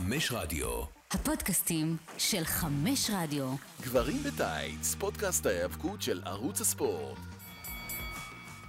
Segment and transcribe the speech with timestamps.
[0.00, 0.68] חמש רדיו.
[1.10, 3.54] הפודקאסטים של חמש רדיו.
[3.82, 7.18] גברים בטייץ, פודקאסט ההיאבקות של ערוץ הספורט.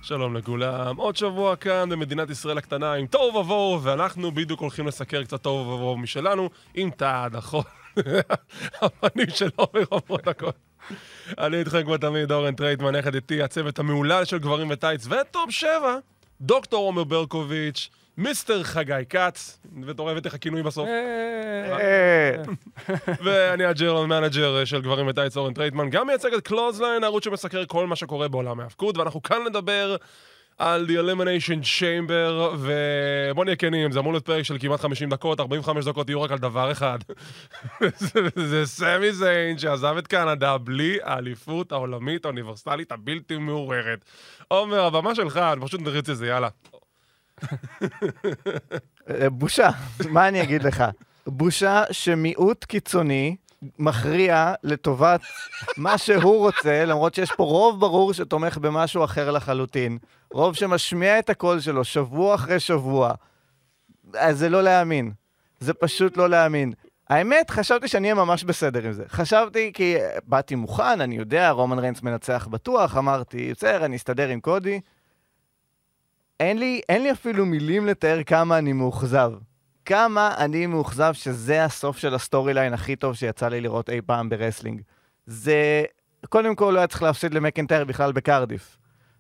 [0.02, 5.24] שלום לכולם, עוד שבוע כאן במדינת ישראל הקטנה עם תוהו ובוהו, ואנחנו בדיוק הולכים לסקר
[5.24, 7.64] קצת תוהו ובוהו משלנו עם תא נכון.
[8.82, 10.52] הפנים של עומר אומרות הכל.
[11.38, 15.98] אני איתכם כמו תמיד, אורן טרייטמן, יחד איתי הצוות המהולל של גברים בטייץ, וטופ שבע,
[16.42, 20.88] דוקטור עומר ברקוביץ', Mister חגי כץ, ואתה רואה הבאתי לך כינוי בסוף.
[23.24, 27.64] ואני ה General Manager של גברים בטייץ אורן טרייטמן, גם מייצג את Clothesline, הערוץ שמסקר
[27.68, 29.96] כל מה שקורה בעולם ההאבקות, ואנחנו כאן לדבר
[30.58, 35.40] על The Elimination Chamber, ובוא נהיה כנים, זה אמור להיות פרק של כמעט 50 דקות,
[35.40, 37.00] 45 דקות יהיו רק על דבר אחד.
[37.98, 38.20] זה-
[38.52, 44.06] זה סמי זיין שעזב את קנדה בלי האליפות העולמית האוניברסלית הבלתי מעורערת.
[44.48, 46.48] עומר, הבמה שלך, אני פשוט נריץ את זה, יאללה.
[49.10, 49.70] אה, בושה,
[50.10, 50.84] מה אני אגיד לך?
[51.28, 53.36] בושה שמיעוט קיצוני
[53.80, 55.22] מכריע לטובת
[55.78, 59.98] מה שהוא רוצה, למרות שיש פה רוב ברור שתומך במשהו אחר לחלוטין.
[60.32, 63.14] רוב שמשמיע את הקול שלו שבוע אחרי שבוע.
[64.14, 65.12] אז זה לא להאמין.
[65.60, 66.74] זה פשוט לא להאמין.
[67.10, 69.04] האמת, חשבתי שאני אהיה ממש בסדר עם זה.
[69.08, 74.28] חשבתי כי אה, באתי מוכן, אני יודע, רומן ריינס מנצח בטוח, אמרתי, בסדר, אני אסתדר
[74.30, 74.80] עם קודי.
[76.42, 79.32] אין לי, אין לי אפילו מילים לתאר כמה אני מאוכזב.
[79.86, 84.30] כמה אני מאוכזב שזה הסוף של ה storyline הכי טוב שיצא לי לראות אי פעם
[84.30, 84.82] ב wrestling.
[85.26, 85.84] זה...
[86.30, 88.78] קודם כל לא היה צריך להפסיד למקנטייר בכלל בקרדיף.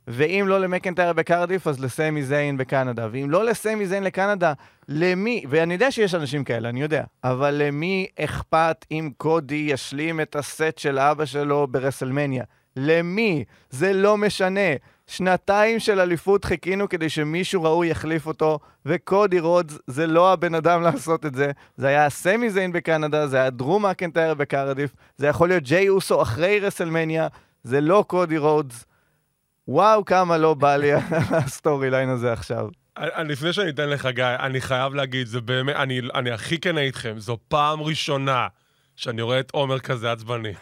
[0.08, 3.08] ואם לא למקנטייר בקרדיף, אז לסמי זיין בקנדה.
[3.11, 4.53] ואם לא לסמי זיין לקנדה,
[4.88, 10.36] למי, ואני יודע שיש אנשים כאלה, אני יודע, אבל למי אכפת אם קודי ישלים את
[10.36, 12.44] ה story של אבא שלו ב WrestleMania?
[12.75, 13.44] למי?
[13.69, 14.69] זה לא משנה.
[15.08, 20.81] שנתיים של אליפות חיכינו כדי שמישהו ראוי יחליף אותו, וקודי רודס זה לא הבן אדם
[20.92, 21.52] לעשות את זה.
[21.77, 26.21] זה היה סמי זיין בקנדה, זה היה דרו מקנטייר בקרדיף, זה יכול להיות ג'יי אוסו
[26.21, 27.27] אחרי WrestleMania,
[27.64, 28.86] זה לא קודי רודס.
[29.67, 30.93] וואו, כמה לא בא לי
[31.39, 32.67] ה storyline הזה עכשיו.
[33.17, 37.14] לפני שאני אתן לך, חגי, אני חייב להגיד, זה באמת, אני, אני הכי כן איתכם,
[37.17, 38.48] זו פעם ראשונה
[38.95, 40.53] שאני רואה את עומר כזה עצבני.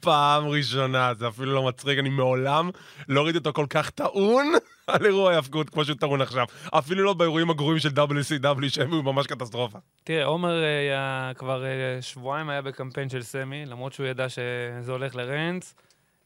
[0.00, 2.70] פעם ראשונה, זה אפילו לא מצחיק, אני מעולם
[3.08, 4.52] לא ראיתי אותו כל כך טעון
[4.86, 6.46] על אירוע ההאבקות כמו שהוא טעון עכשיו.
[6.70, 9.78] אפילו לא באירועים הגרועים של WCW שהם היו ממש קטסטרופה.
[10.04, 14.92] תראה, עומר אה, היה כבר אה, שבועיים היה בקמפיין של סמי, למרות שהוא ידע שזה
[14.92, 15.74] הולך לריינס.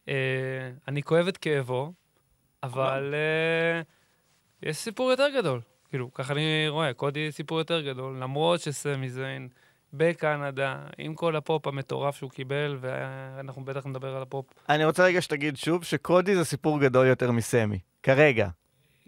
[0.09, 0.15] אה,
[0.89, 1.93] אני כואב את כאבו,
[2.63, 3.15] אבל
[4.63, 5.61] יש סיפור יותר גדול.
[5.89, 9.49] כאילו, ככה אני רואה, קודי סיפור יותר גדול, למרות שסמי זיין
[9.93, 15.23] בקנדה, עם כל הפופ המטורף שהוא קיבל, ואנחנו בטח נדבר על הפופ אני רוצה רגע
[15.23, 17.79] שתגיד שוב שקודי זה סיפור גדול יותר מסמי.
[18.03, 18.49] כרגע.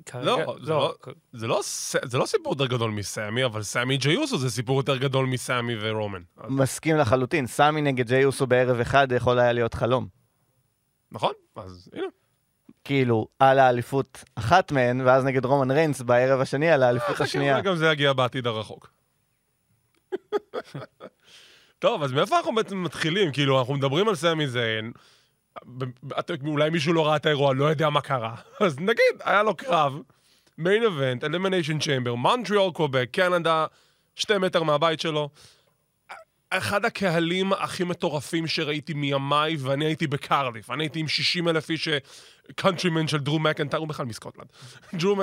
[0.06, 0.24] כרגע.
[0.26, 0.94] לא, זה לא-
[1.32, 4.76] זה לא, ס- זה לא סיפור יותר גדול מסמי, אבל סמי ג'יי אוסו זה סיפור
[4.76, 6.22] יותר גדול מסמי ורומן.
[6.48, 10.08] מסכים לחלוטין, סמי נגד ג'יי אוסו בערב אחד יכול היה להיות חלום.
[11.12, 11.32] נכון?
[11.56, 12.06] אז הנה.
[12.84, 17.60] כאילו, על האליפות אחת מהן, ואז נגד רומן ריינס בערב השני על האליפות חכה, השנייה.
[17.60, 18.90] גם זה יגיע בעתיד הרחוק.
[21.78, 23.32] טוב, אז מאיפה אנחנו בעצם מתחילים?
[23.32, 24.92] כאילו, אנחנו מדברים על סמי זיין,
[26.46, 28.34] אולי מישהו לא ראה את האירוע, לא יודע מה קרה.
[28.66, 29.98] אז נגיד, היה לו קרב,
[30.58, 33.66] main event, Elimination Chamber, מונטריאול קובק, קנדה,
[34.14, 35.30] שתי מטר מהבית שלו.
[36.50, 40.70] אחד הקהלים הכי מטורפים שראיתי מימיי, ואני הייתי בקרדיף.
[40.70, 41.88] אני הייתי עם 60 אלף איש
[42.56, 44.46] countrymen של דרו מקנטייר, הוא בכלל מסקוטלנד.
[44.94, 45.16] דרו,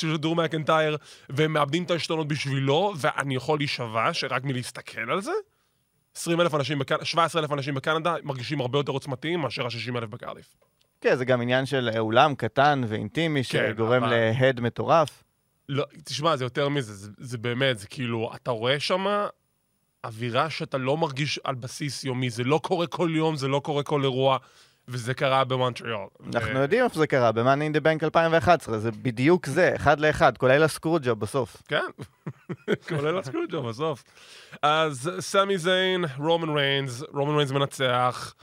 [0.00, 0.96] של דרו מקנטייר,
[1.28, 5.32] והם מאבדים את העשתונות בשבילו, ואני יכול להישבע שרק מלהסתכל על זה,
[6.16, 7.04] 20 אלף אנשים, בקנ...
[7.04, 10.56] 17 אלף אנשים בקנדה מרגישים הרבה יותר עוצמתיים מאשר ה-60 אלף בקרדיף.
[11.00, 15.24] כן, זה גם עניין של אה, אולם קטן ואינטימי, שגורם כן, אבל- להד מטורף.
[15.68, 19.06] לא, תשמע, זה יותר מזה, זה, זה באמת, זה כאילו, אתה רואה שם
[20.04, 23.82] אווירה שאתה לא מרגיש על בסיס יומי, זה לא קורה כל יום, זה לא קורה
[23.82, 24.38] כל אירוע,
[24.88, 26.08] וזה קרה במונטריאול.
[26.34, 30.38] אנחנו יודעים איפה זה קרה, ב-Money in the Bank 2011, זה בדיוק זה, אחד לאחד,
[30.38, 31.62] כולל ה screwjob בסוף.
[31.68, 31.84] כן,
[32.88, 34.04] כולל ה screwjob בסוף.
[34.62, 38.34] אז סמי זיין, רומן ריינס, רומן ריינס מנצח.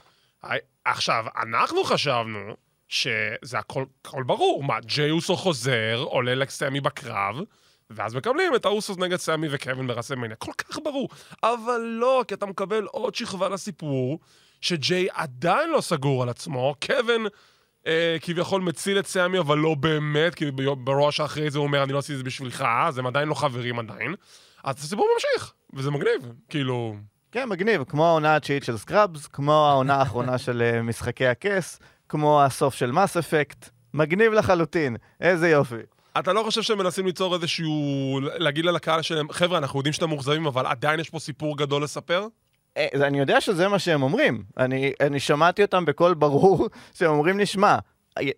[0.84, 2.56] עכשיו, אנחנו חשבנו
[2.88, 4.64] שזה הכל, הכל ברור.
[4.64, 7.36] מה, ג'יי אוסו חוזר, עולה לסמי בקרב,
[7.90, 10.36] ואז מקבלים את האוסוס נגד סמי וקווין ברסלמניה.
[10.36, 11.08] כל כך ברור.
[11.42, 14.18] אבל לא, כי אתה מקבל עוד שכבה לסיפור,
[14.60, 16.74] שג'יי עדיין לא סגור על עצמו.
[16.86, 17.26] קווין...
[17.86, 20.50] אה, כביכול מציל את סמי, אבל לא באמת, כי
[20.84, 23.28] ב Raw האחרי זה הוא אומר, אני לא עשיתי את זה בשבילך, אז הם עדיין
[23.28, 24.14] לא חברים עדיין.
[24.64, 26.32] אז הסיפור ממשיך, וזה מגניב.
[26.48, 26.96] כאילו,
[27.32, 32.42] כן, מגניב, כמו העונה התשיעית של Scrubs, כמו העונה האחרונה של אה, משחקי הכס, כמו
[32.42, 35.82] הסוף של Mass Effect, מגניב לחלוטין, איזה יופי.
[36.18, 38.20] אתה לא חושב שהם מנסים ליצור איזשהו...
[38.22, 41.82] להגיד לה לקהל שלהם, חבר'ה, אנחנו יודעים שאתם מאוכזבים, אבל עדיין יש פה סיפור גדול
[41.82, 42.26] לספר?
[42.76, 44.42] אה, אני יודע שזה מה שהם אומרים.
[44.58, 46.68] אני, אני שמעתי אותם בקול ברור,
[46.98, 47.78] שהם אומרים לי, שמע,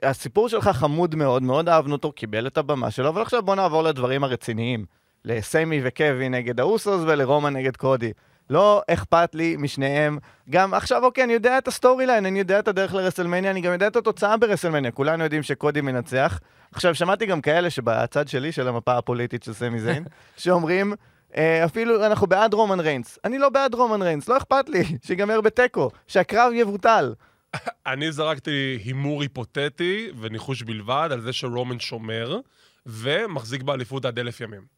[0.02, 3.82] הסיפור שלך חמוד מאוד, מאוד אהבנו אותו, קיבל את הבמה שלו, אבל עכשיו בוא נעבור
[3.82, 4.84] לדברים הרציניים.
[5.24, 8.12] לסמי וקווין נגד האוסוס ולרומן נגד קודי.
[8.50, 10.18] לא אכפת לי משניהם.
[10.50, 13.72] גם עכשיו, אוקיי, אני יודע את ה storyline, אני יודע את הדרך לרסלמניה, אני גם
[13.72, 14.90] יודע את התוצאה ברסלמניה.
[14.90, 16.40] כולנו יודעים שקודי מנצח.
[16.72, 20.04] עכשיו, שמעתי גם כאלה שבצד שלי, של המפה הפוליטית של סמי זיין,
[20.36, 20.94] שאומרים,
[21.36, 23.18] אה, אפילו אנחנו בעד רומן ריינס.
[23.24, 27.14] אני לא בעד רומן ריינס, לא אכפת לי, שיגמר בתיקו, שהקרב יבוטל.
[27.86, 32.40] אני זרקתי הימור היפותטי וניחוש בלבד על זה שרומן שומר
[32.86, 34.77] ומחזיק באליפות עד אלף ימים.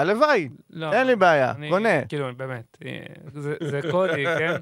[0.00, 2.04] הלוואי, לא, אין לי בעיה, אני- קונה.
[2.08, 2.98] כאילו, באמת, אה,
[3.32, 4.54] זה זה קודי, כן?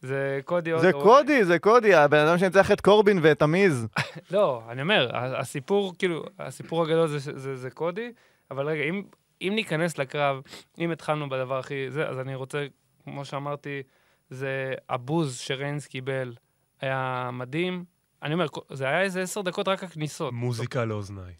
[0.00, 0.70] זה קודי...
[0.80, 3.86] זה עוד- קודי, זה קודי, הבן אדם שניצח את קורבין ואת עמיז.
[4.30, 8.12] לא, אני אומר, הסיפור, כאילו, הסיפור הגדול זה, זה, זה קודי,
[8.50, 9.02] אבל רגע, אם,
[9.42, 10.40] אם ניכנס לקרב,
[10.78, 11.90] אם התחלנו בדבר הכי...
[11.90, 12.66] זה, אז אני רוצה,
[13.04, 13.82] כמו שאמרתי,
[14.30, 16.34] זה הבוז שריינס קיבל,
[16.80, 17.84] היה מדהים.
[18.22, 20.32] אני אומר, זה היה איזה עשר דקות רק הכניסות.
[20.32, 21.32] מוזיקה לאוזניי.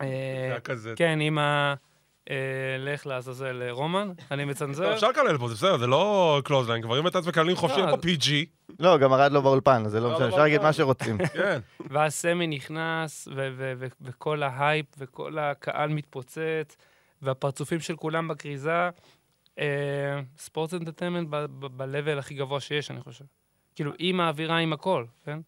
[0.00, 0.92] אה, זה היה כזה...
[0.96, 1.74] כן, עם ה...
[2.30, 2.36] אה,
[2.78, 4.94] לך לעזאזל אה, רומן, אני מצנזר.
[4.94, 8.02] אפשר לקלל פה, זה בסדר, זה לא קלוזליין, גברים וטס מקללים חופשי, לא, אין פה
[8.02, 8.30] PG.
[8.78, 10.62] לא, גם ארד לו באולפן, זה לא לא, משנה, לא אפשר להגיד.
[10.62, 11.18] מה שרוצים.
[11.34, 11.60] כן.
[11.90, 13.28] ואז סמי נכנס,
[14.00, 16.76] וכל ההייפ, וכל הקהל מתפוצץ,
[17.22, 18.90] והפרצופים של כולם בכריזה.
[20.38, 23.24] sports entertainment ב-level הכי גבוה שיש, אני חושב.
[23.74, 25.38] כאילו, עם האווירה, עם הכל, כן?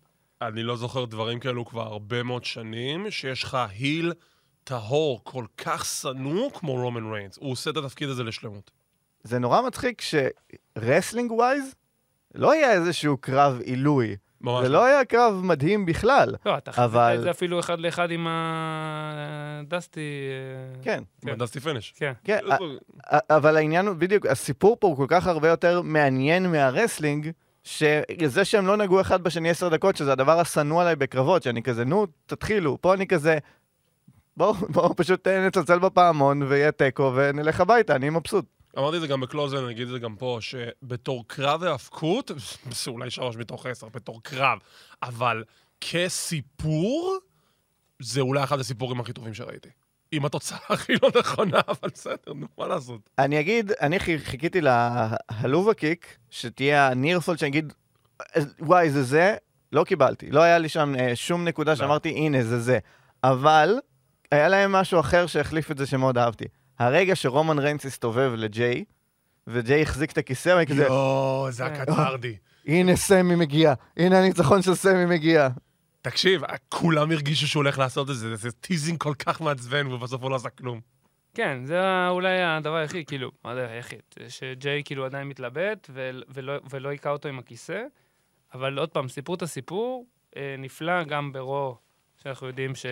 [0.42, 4.12] אני לא זוכר דברים כאלו כבר הרבה מאוד שנים, שיש לך heel
[4.68, 7.38] טהור כל כך שנוא כמו רומן ריינס.
[7.40, 8.70] הוא עושה את התפקיד הזה לשלמות.
[9.22, 11.74] זה נורא מצחיק ש wrestling wise,
[12.34, 14.16] לא היה איזשהו קרב עילוי.
[14.40, 14.62] ממש.
[14.62, 16.34] זה לא היה קרב מדהים בכלל.
[16.46, 20.00] לא, אתה חייב אבל- את זה אפילו אחד לאחד עם הדסטי.
[20.00, 21.34] אה, כן, כן.
[21.38, 21.94] דסטי פניש.
[21.96, 22.12] כן.
[22.24, 22.38] כן,
[23.06, 27.30] א- אבל העניין הוא, בדיוק, הסיפור פה הוא כל כך הרבה יותר מעניין מהרסלינג,
[27.64, 31.84] שזה שהם לא נגעו אחד בשני עשר דקות, שזה הדבר השנוא עליי בקרבות, שאני כזה,
[31.84, 32.78] נו, תתחילו.
[32.80, 33.38] פה אני כזה,
[34.38, 38.44] בואו, בואו פשוט אה, נצלצל בפעמון ויהיה תיקו ונלך הביתה, אני מבסוט.
[38.78, 42.30] אמרתי את זה גם בקלוזן, אני אגיד את זה גם פה, שבתור קרב והאבקות,
[42.70, 44.58] זה אולי שלוש מתוך עשר, בתור קרב,
[45.02, 45.44] אבל
[45.80, 47.16] כסיפור,
[48.02, 49.68] זה אולי אחד הסיפורים הכי טובים שראיתי.
[50.12, 53.10] עם התוצאה הכי לא נכונה, אבל בסדר, נו, מה לעשות?
[53.18, 57.72] אני אגיד, אני חי- חיכיתי להלובה קיק, שתהיה הנירפול, שאני אגיד,
[58.20, 59.36] "אה, וואי, זה זה,
[59.72, 60.30] לא קיבלתי.
[60.30, 62.78] לא היה לי שם אה, שום נקודה שאמרתי, הנה, זה זה.
[63.24, 63.78] אבל,
[64.32, 66.44] היה להם משהו אחר שהחליף את זה שמאוד אהבתי.
[66.78, 68.84] הרגע שרומן ריינס הסתובב לג'יי,
[69.46, 71.70] וג'יי החזיק את הכיסא, ואני כזה, יואו, זה כן.
[71.72, 72.36] הקטרדי.
[72.66, 75.48] הנה סמי מגיע, הנה הניצחון של סמי מגיע.
[76.02, 80.30] תקשיב, כולם הרגישו שהוא הולך לעשות את זה, זה teasing כל כך מעצבן, ובסוף הוא
[80.30, 80.80] לא עשה כלום.
[81.34, 84.00] כן, זה אולי הדבר היחיד, כאילו, מה זה היחיד?
[84.28, 85.90] שג'יי כאילו עדיין מתלבט
[86.70, 87.82] ולא היכה אותו עם הכיסא,
[88.54, 91.76] אבל עוד פעם, סיפרו את הסיפור, אה, נפלא גם ב Raw,
[92.22, 92.86] שאנחנו יודעים ש...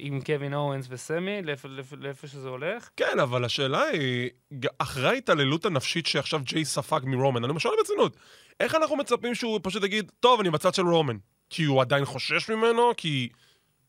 [0.00, 2.88] עם קווין אוונס וסמי, לאיפה, לאיפה, לאיפה שזה הולך.
[2.96, 4.30] כן, אבל השאלה היא,
[4.78, 8.16] אחרי ההתעללות הנפשית שעכשיו ג'יי ספג מרומן, אני שואל ברצינות,
[8.60, 11.16] איך אנחנו מצפים שהוא פשוט יגיד, טוב, אני בצד של רומן?
[11.50, 12.90] כי הוא עדיין חושש ממנו?
[12.96, 13.28] כי...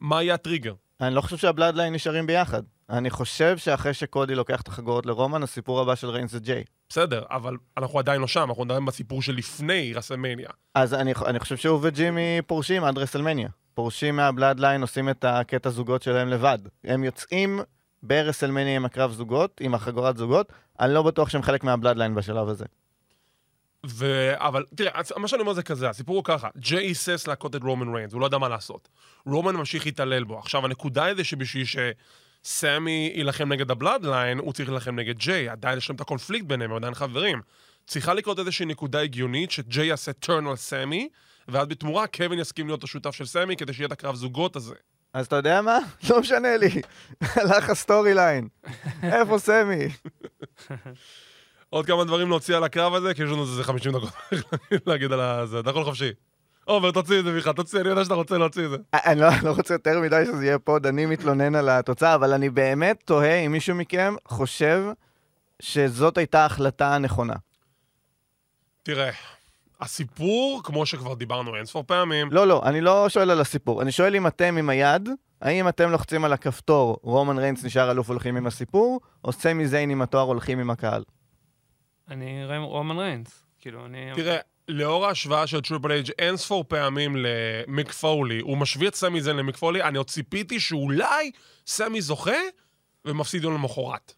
[0.01, 0.73] מה יהיה הטריגר?
[1.01, 2.63] אני לא חושב שה Bloodline נשארים ביחד.
[2.89, 6.63] אני חושב שאחרי שקודי לוקח את החגורות לרומן, הסיפור הבא של ריינס זה ג'יי.
[6.89, 10.49] בסדר, אבל אנחנו עדיין לא שם, אנחנו מדברים בסיפור שלפני רסלמניה.
[10.75, 13.49] אז אני, אני חושב שהוא וג'ימי פורשים עד רסלמניה.
[13.73, 16.57] פורשים מה Bloodline, עושים את הקטע זוגות שלהם לבד.
[16.83, 17.59] הם יוצאים
[18.03, 22.47] ברסלמניה עם הקרב זוגות, עם החגורת זוגות, אני לא בטוח שהם חלק מה Bloodline בשלב
[22.49, 22.65] הזה.
[23.85, 24.31] ו...
[24.35, 27.95] אבל תראה, מה שאני אומר זה כזה, הסיפור הוא ככה, ג'יי היסס להכות את רומן
[27.95, 28.89] ריינס, הוא לא יודע מה לעשות.
[29.25, 30.39] רומן ממשיך להתעלל בו.
[30.39, 35.49] עכשיו, הנקודה היא זה שבשביל שסמי יילחם נגד ה Bloodline, הוא צריך להילחם נגד ג'יי,
[35.49, 37.41] עדיין יש להם את הקונפליקט ביניהם, הם עדיין חברים.
[37.87, 41.09] צריכה לקרות איזושהי נקודה הגיונית שג'יי יעשה turn על סמי,
[41.51, 44.75] ואז בתמורה קווין יסכים להיות השותף של סמי כדי שיהיה את הקרב זוגות הזה.
[45.13, 45.77] אז אתה יודע מה?
[46.09, 46.81] לא משנה לי.
[47.21, 48.47] הלך ה storyline.
[49.03, 49.87] איפה סמי?
[51.69, 54.09] עוד כמה דברים להוציא על הקרב הזה, כי יש לנו איזה 50 דקות
[54.87, 55.59] להגיד על זה.
[55.59, 56.11] אתה יכול חופשי.
[56.65, 58.77] עומר, תוציא את זה בכלל, תוציא, אני יודע שאתה רוצה להוציא את זה.
[58.93, 62.49] אני לא, לא רוצה יותר מדי שזה יהיה feud, אני מתלונן על התוצאה, אבל אני
[62.49, 64.83] באמת תוהה אם מישהו מכם חושב
[65.61, 67.33] שזאת הייתה ההחלטה הנכונה.
[68.83, 69.11] תראה,
[69.81, 73.81] הסיפור, כמו שכבר דיברנו אינספור פעמים, לא, לא, אני לא שואל על הסיפור.
[73.81, 75.09] אני שואל אם אתם עם היד,
[75.41, 79.89] האם אתם לוחצים על הכפתור, רומן ריינס נשאר אלוף הולכים עם הסיפור, או סמי זיין
[79.89, 81.03] עם התואר הולכים עם הקהל?
[82.09, 83.43] אני רואה רומן ריינס.
[83.59, 84.11] כאילו, אני...
[84.15, 89.21] תראה, לאור ההשוואה של טריפל אייץ' אין ספור פעמים למיק פולי, הוא משווה את סמי
[89.21, 91.31] זיין למיק פולי, אני עוד ציפיתי שאולי
[91.67, 92.39] סמי זוכה
[93.05, 94.13] ומפסיד יום למחרת.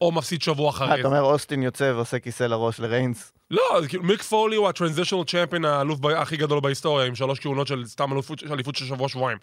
[0.00, 1.08] או מפסיד שבוע אחרי אתה זה.
[1.08, 3.32] אומר אוסטין יוצא ועושה כיסא לראש לריינס.
[3.50, 7.66] לא, זה כאילו, מיק פולי הוא הטרנזישנל צ'מפיון האלוף הכי גדול בהיסטוריה, עם שלוש כהונות
[7.66, 8.10] של סתם
[8.50, 9.38] אליפות של שבוע-שבועיים.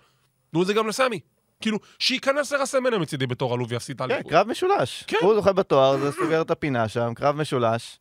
[0.52, 1.20] תנו את זה גם לסמי.
[1.62, 4.32] כאילו, שייכנס לרסמניה מצידי בתור אלוף ויפסיד את כן, האליפות.
[4.32, 5.04] קרב משולש.
[5.08, 5.18] כן.
[5.22, 7.98] הוא זוכה בתואר, זה סוגר את הפינה שם, קרב משולש.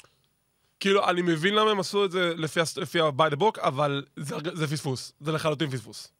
[0.80, 2.32] כאילו, אני מבין למה הם עשו את זה
[2.76, 5.12] לפי ה-by the book, אבל זה זה פספוס.
[5.20, 6.12] זה לחלוטין פספוס.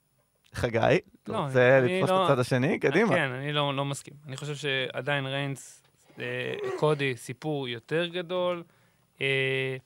[0.55, 2.79] חגי, אתה לא, רוצה לתפוס לא- את הצד השני?
[2.79, 3.15] קדימה.
[3.15, 4.15] כן, אני לא, לא מסכים.
[4.27, 5.82] אני חושב שעדיין ריינס,
[6.79, 8.63] קודי, סיפור יותר גדול,
[9.21, 9.77] אה,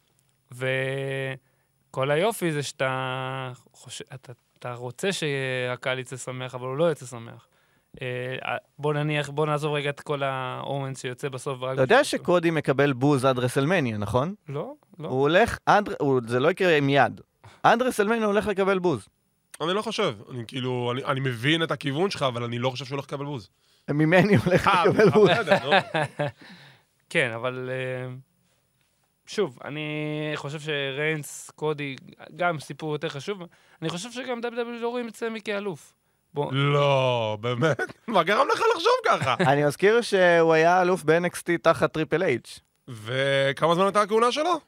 [0.53, 7.07] וכל היופי זה שאתה חושב, אתה, אתה רוצה שהקהל יצא שמח, אבל הוא לא יוצא
[7.07, 7.47] שמח.
[8.03, 8.07] אה,
[8.79, 11.59] בוא נניח, בוא נעזוב רגע את כל האורנס שיוצא בסוף.
[11.73, 12.05] אתה יודע.
[12.05, 14.35] שקודי מקבל בוז עד רסלמניה, נכון?
[14.49, 15.09] לא, לא.
[15.09, 17.21] הוא הולך עד, הוא- זה לא יקרה מיד.
[17.63, 19.09] עד רסלמניה הוא הולך לקבל בוז.
[19.61, 20.15] אני לא חושב.
[20.31, 23.25] אני כאילו, אני, אני מבין את הכיוון שלך, אבל אני לא חושב שהוא הולך לקבל
[23.25, 23.49] בוז.
[23.91, 25.27] ממני הולך אה, לקבל נו.
[27.11, 28.15] כן, אבל אה,
[29.27, 31.97] שוב, אני חושב שריינס, קודי,
[32.37, 33.43] גם סיפור יותר חשוב.
[33.83, 35.93] אני חושב שגם WWE לא רואים את סמי כאלוף.
[36.35, 37.81] בוא, לא, באמת?
[38.09, 39.35] מה גרם לך לחשוב ככה?
[39.53, 42.61] אני מזכיר שהוא היה אלוף ב-NXT תחת טריפל אייץ'.
[42.89, 44.61] וכמה זמן הייתה הכהונה שלו?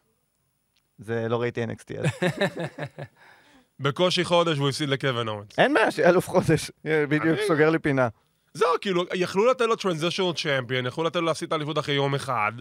[0.99, 2.07] זה לא ראיתי NXT אז.
[3.81, 5.59] בקושי חודש והוא הפסיד לקווין אורנס.
[5.59, 6.71] אין בעיה, שיהיה אלוף חודש.
[6.85, 8.09] בדיוק סוגר לי פינה.
[8.55, 12.15] זהו, כאילו, יכלו לתת לו טרנזישנל צ'מפיון, יכלו לתת לו להפסיד את האליפות אחרי יום
[12.15, 12.53] אחד.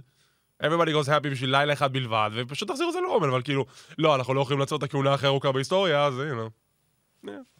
[0.63, 3.65] Everybody goes happy בשביל לילה אחד בלבד, ופשוט תחזירו את זה לרומן, אבל כאילו,
[3.97, 6.47] לא, אנחנו לא יכולים לעצור את הכהונה הכי ארוכה בהיסטוריה, אז הנה.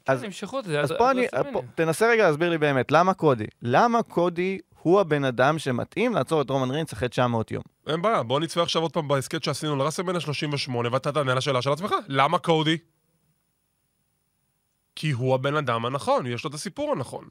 [0.08, 0.80] אז- תמשכו את זה.
[0.82, 1.28] אז עד- פה אני,
[1.76, 3.46] תנסה רגע להסביר לי באמת, למה קודי?
[3.62, 7.64] למה קודי הוא הבן אדם שמתאים לעצור את רומן ריינס אחרי 900 יום?
[7.88, 11.72] אין בעיה, בוא נצפה עכשיו עוד פעם בהסכת שעשינו לראסלמניה 38, ואתה תענה לשאלה של
[11.72, 12.78] עצמך, למה קודי?
[14.96, 17.28] כי הוא הבן אדם הנכון, יש לו את הסיפור הנכון.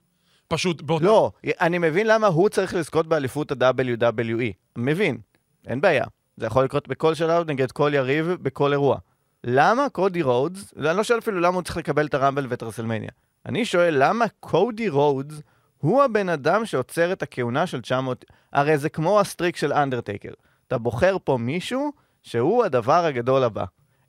[0.49, 1.05] פשוט באותה...
[1.05, 4.53] לא, אני מבין למה הוא צריך לזכות באליפות ה-WWE.
[4.77, 5.19] מבין,
[5.67, 6.05] אין בעיה.
[6.37, 8.99] זה יכול לקרות בכל שלב, נגד כל יריב, בכל אירוע.
[9.45, 12.63] למה קודי רודס, אני לא שואל אפילו למה הוא צריך לקבל את ה Rumble ואת
[12.63, 13.11] רסלמניה.
[13.47, 15.41] אני שואל למה קודי רודס
[15.79, 18.25] הוא הבן אדם שעוצר את הכהונה של 900...
[18.53, 20.33] הרי זה כמו ה streak של אנדרטייקר.
[20.67, 23.65] אתה בוחר פה מישהו שהוא הדבר הגדול הבא.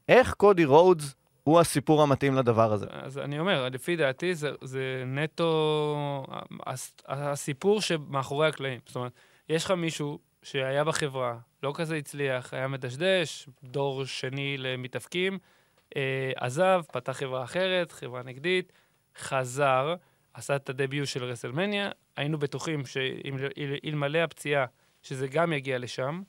[0.10, 1.16] איך קודי רודס
[1.48, 2.86] הוא הסיפור המתאים לדבר הזה?
[2.90, 6.26] אז אני אומר, לפי דעתי זה, זה נטו
[6.66, 8.80] הס- הסיפור שמאחורי הקלעים.
[8.86, 9.12] זאת אומרת,
[9.50, 15.40] יש לך מישהו שהיה בחברה, לא כזה הצליח, היה מדשדש, דור שני למתאבקים,
[15.96, 18.74] אה, עזב, פתח חברה אחרת, חברה נגדית,
[19.18, 19.96] חזר,
[20.34, 24.66] עשה את הדביוט של רסלמניה, היינו בטוחים שאלמלא הפציעה,
[25.04, 26.22] שזה גם יגיע לשם.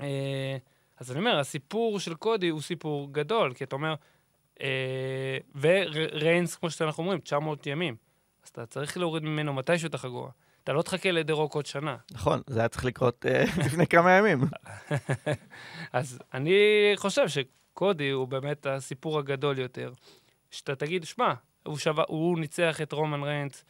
[0.00, 0.56] אה,
[0.98, 3.94] אז אני אומר, הסיפור של קודי הוא סיפור גדול, כי אתה אומר,
[5.60, 7.96] וריינס, כמו שאנחנו אומרים, 900 ימים.
[8.44, 10.30] אז אתה צריך להוריד ממנו מתישהו את החגורה.
[10.64, 11.96] אתה לא תחכה לדה-רוק עוד שנה.
[12.12, 14.40] נכון, זה היה צריך לקרות אה, לפני כמה ימים.
[15.92, 16.52] אז אני
[16.96, 19.92] חושב שקודי הוא באמת הסיפור הגדול יותר.
[20.50, 23.64] שאתה תגיד, שמע, הוא, שווה, הוא ניצח את רומן ריינס,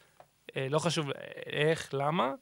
[0.55, 1.09] אה, לא חשוב
[1.45, 2.33] איך, למה,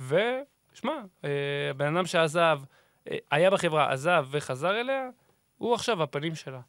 [0.00, 0.92] ושמע,
[1.24, 1.30] אה,
[1.70, 2.60] הבן אדם שעזב,
[3.10, 5.08] אה, היה בחברה, עזב וחזר אליה,
[5.58, 6.60] הוא עכשיו הפנים שלה.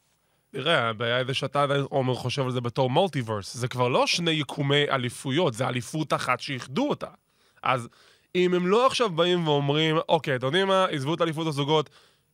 [0.59, 3.53] תראה, הבעיה זה שאתה עומר, חושב על זה בתור מולטיברס.
[3.53, 7.07] זה כבר לא שני יקומי אליפויות, זה אליפות אחת שאיחדו אותה.
[7.63, 7.89] אז
[8.35, 11.89] אם הם לא עכשיו באים ואומרים, אוקיי, אתם יודעים מה, עזבו את אליפות הזוגות,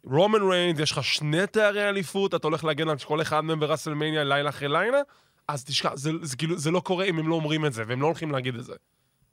[0.05, 4.23] רומן ריינס, יש לך שני תארי אליפות, אתה הולך להגן על כל אחד מהם בראסלמניה
[4.23, 5.01] לילה אחרי לילה,
[5.47, 8.01] אז תשכח, זה, זה, כאילו, זה לא קורה אם הם לא אומרים את זה, והם
[8.01, 8.73] לא הולכים להגיד את זה.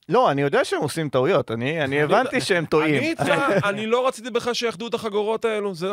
[0.09, 3.15] לא, אני יודע שהם עושים טעויות, אני, אני הבנתי שהם טועים.
[3.71, 5.91] אני לא רציתי בכלל שיאחדו את החגורות האלו, זה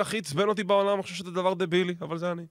[0.00, 2.42] הכי עצבן אותי בעולם, אני חושב שזה דבר דבילי, אבל זה אני.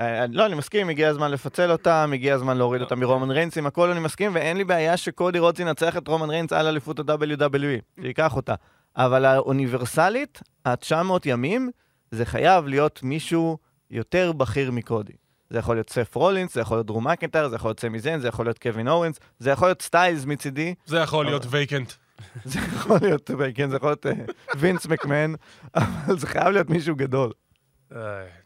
[0.00, 3.66] אה, לא, אני מסכים, הגיע הזמן לפצל אותם, הגיע הזמן להוריד אותם מרומן ריינס, עם
[3.66, 8.02] הכל אני מסכים, ואין לי בעיה שקודי רודס ינצח את רומן ריינס על אליפות ה-WWE,
[8.02, 8.54] שייקח אותה.
[8.96, 11.70] אבל האוניברסלית, ה-900 ימים,
[12.10, 13.58] זה חייב להיות מישהו
[13.90, 15.12] יותר בכיר מקודי.
[15.52, 18.20] זה יכול להיות סת' רולינס, זה יכול להיות דרו מקנטייר, זה יכול להיות סמי זיין,
[18.20, 21.92] זה יכול להיות קווין אוונס, זה יכול להיות סטיילס מצידי, זה יכול להיות וייאט.
[22.44, 24.12] זה יכול להיות, כן, זה יכול להיות אה,
[24.56, 25.32] וינס מקמן,
[25.74, 27.32] אבל זה חייב להיות מישהו גדול.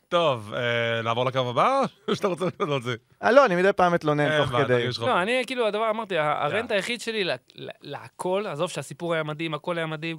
[0.08, 2.94] טוב, אה, נעבור לקו הבא, או שאתה רוצה לדעת על זה?
[3.22, 4.88] אה, לא, אני מדי פעם מתלונן תוך כדי.
[5.00, 9.14] לא, אני כאילו, הדבר, אמרתי, ה- ה rant היחיד שלי לה- לה- להכל, עזוב שהסיפור
[9.14, 10.18] היה מדהים, הכל היה מדהים.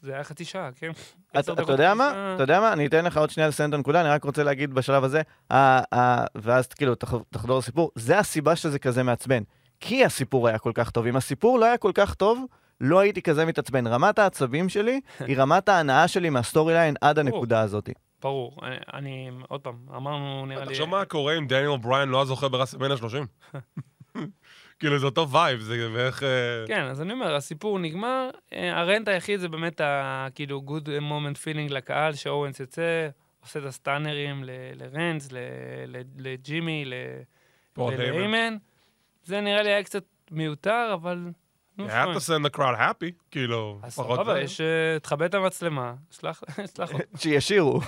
[0.00, 0.90] זה היה חצי שעה, כן?
[1.38, 2.32] אתה יודע מה?
[2.34, 2.72] אתה יודע מה?
[2.72, 5.22] אני אתן לך עוד שנייה לסיים את הנקודה, אני רק רוצה להגיד בשלב הזה,
[6.34, 9.42] ואז כאילו תח- תחזור לסיפור, זה הסיבה שזה כזה מעצבן.
[9.80, 11.06] כי הסיפור היה כל כך טוב.
[11.06, 12.44] אם הסיפור לא היה כל כך טוב,
[12.80, 13.86] לא הייתי כזה מתעצבן.
[13.86, 17.90] רמת העצבים שלי היא רמת ההנאה שלי מה story line עד הנקודה הזאת.
[18.22, 18.56] ברור.
[18.62, 20.70] אני- אני, עוד פעם, אמרנו, נראה לי...
[20.70, 23.26] תחשוב מה קורה אם דניאל בריין לא היה זוכה ברסלמניה 30.
[24.78, 26.22] כאילו, זה אותו vibe, זה בערך...
[26.22, 26.28] אה,
[26.66, 30.26] כן, אז אני אומר, הסיפור נגמר, אה, ה rant היחיד זה באמת ה...
[30.34, 33.08] כאילו, good moment feeling לקהל, שאוונס יוצא,
[33.40, 35.36] עושה את הסטאנרים ל- לריינס, ל-
[35.86, 36.94] ל- לג'ימי, ל-
[37.72, 38.14] פול היימן.
[38.16, 38.56] ולהיימן.
[39.22, 41.18] זה נראה לי היה קצת מיותר, אבל...
[41.78, 44.16] You have to send the crowd happy, כאילו, פחות...
[44.18, 44.40] סבבה, זה.
[44.40, 44.60] יש...
[44.60, 46.42] אה, תכבד את המצלמה, שלח
[46.76, 47.04] שלח אותו.
[47.16, 47.80] שישירו.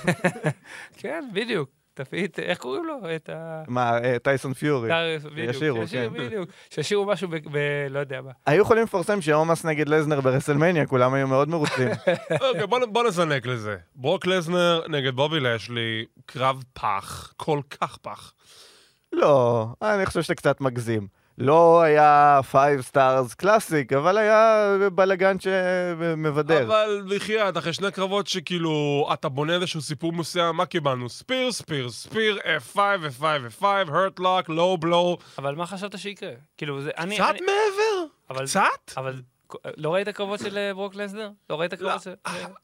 [0.98, 1.70] כן, בדיוק.
[1.94, 2.94] תפעיל, איך קוראים לו?
[3.16, 3.62] את ה...
[3.68, 4.88] מה, אה, טייסון פיורי.
[4.88, 6.24] קאר- בדיוק, שישירו, שישיר, כן.
[6.26, 6.48] בדיוק.
[6.70, 7.56] שישירו משהו ב...
[7.90, 8.30] לא יודע מה.
[8.46, 11.88] היו יכולים לפרסם שאומוס נגד לזנר ברסלמניה, כולם היו מאוד מרוצים.
[12.50, 13.76] אוקיי, בוא נזנק לזה.
[13.94, 18.32] ברוק לזנר נגד בובי לשלי, קרב פח, כל כך פח.
[19.12, 21.06] לא, אני חושב שאתה קצת מגזים.
[21.38, 26.62] לא היה 5 stars classic, אבל היה בלאגן שמבדר.
[26.66, 31.08] אבל בחייאת, אחרי שני קרבות שכאילו, אתה בונה איזשהו סיפור מסוים, מה קיבלנו?
[31.08, 32.38] spear, spear, spear,
[32.74, 32.76] F5,
[33.20, 33.22] F5,
[33.60, 35.22] F5, hurt lock, low blow.
[35.38, 36.30] אבל מה חשבת שיקרה?
[36.56, 36.90] כאילו, זה...
[36.98, 37.14] אני...
[37.16, 38.06] קצת אני- מעבר?
[38.30, 38.96] אבל- קצת?
[38.96, 39.22] אבל
[39.76, 41.30] לא ראית קרבות של אה, ברוק לסנר?
[41.50, 42.14] לא ראית קרבות של...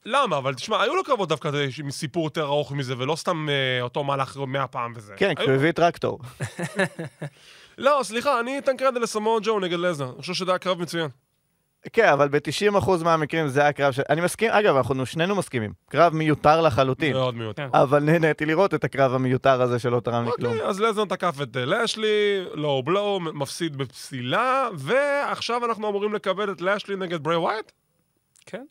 [0.06, 0.38] למה?
[0.38, 3.82] אבל תשמע, היו לו קרבות דווקא אה, עם סיפור יותר ארוך מזה, ולא סתם אה,
[3.82, 5.14] אותו מהלך מאה פעם וזה.
[5.16, 6.18] כן, כשהוא הביא טרקטור.
[7.78, 10.10] לא, סליחה, אני אתן קרדיט לסמואל ג'ו נגד לזנר.
[10.12, 11.08] אני חושב שזה היה קרב מצוין.
[11.92, 14.00] כן, אבל ב-90% מהמקרים זה הקרב ש...
[14.00, 15.72] אני מסכים, אגב, אנחנו שנינו מסכימים.
[15.90, 17.12] קרב מיותר לחלוטין.
[17.12, 17.68] מאוד מיותר.
[17.72, 17.78] כן.
[17.78, 20.52] אבל נהניתי לראות את הקרב המיותר הזה שלא תרם לי כלום.
[20.52, 26.52] אוקיי, אז לזנר תקף את אה, לשלי, לואו בלואו, מפסיד בפסילה, ועכשיו אנחנו אמורים לקבל
[26.52, 27.72] את לשלי נגד ברי ווייט?
[28.46, 28.64] כן,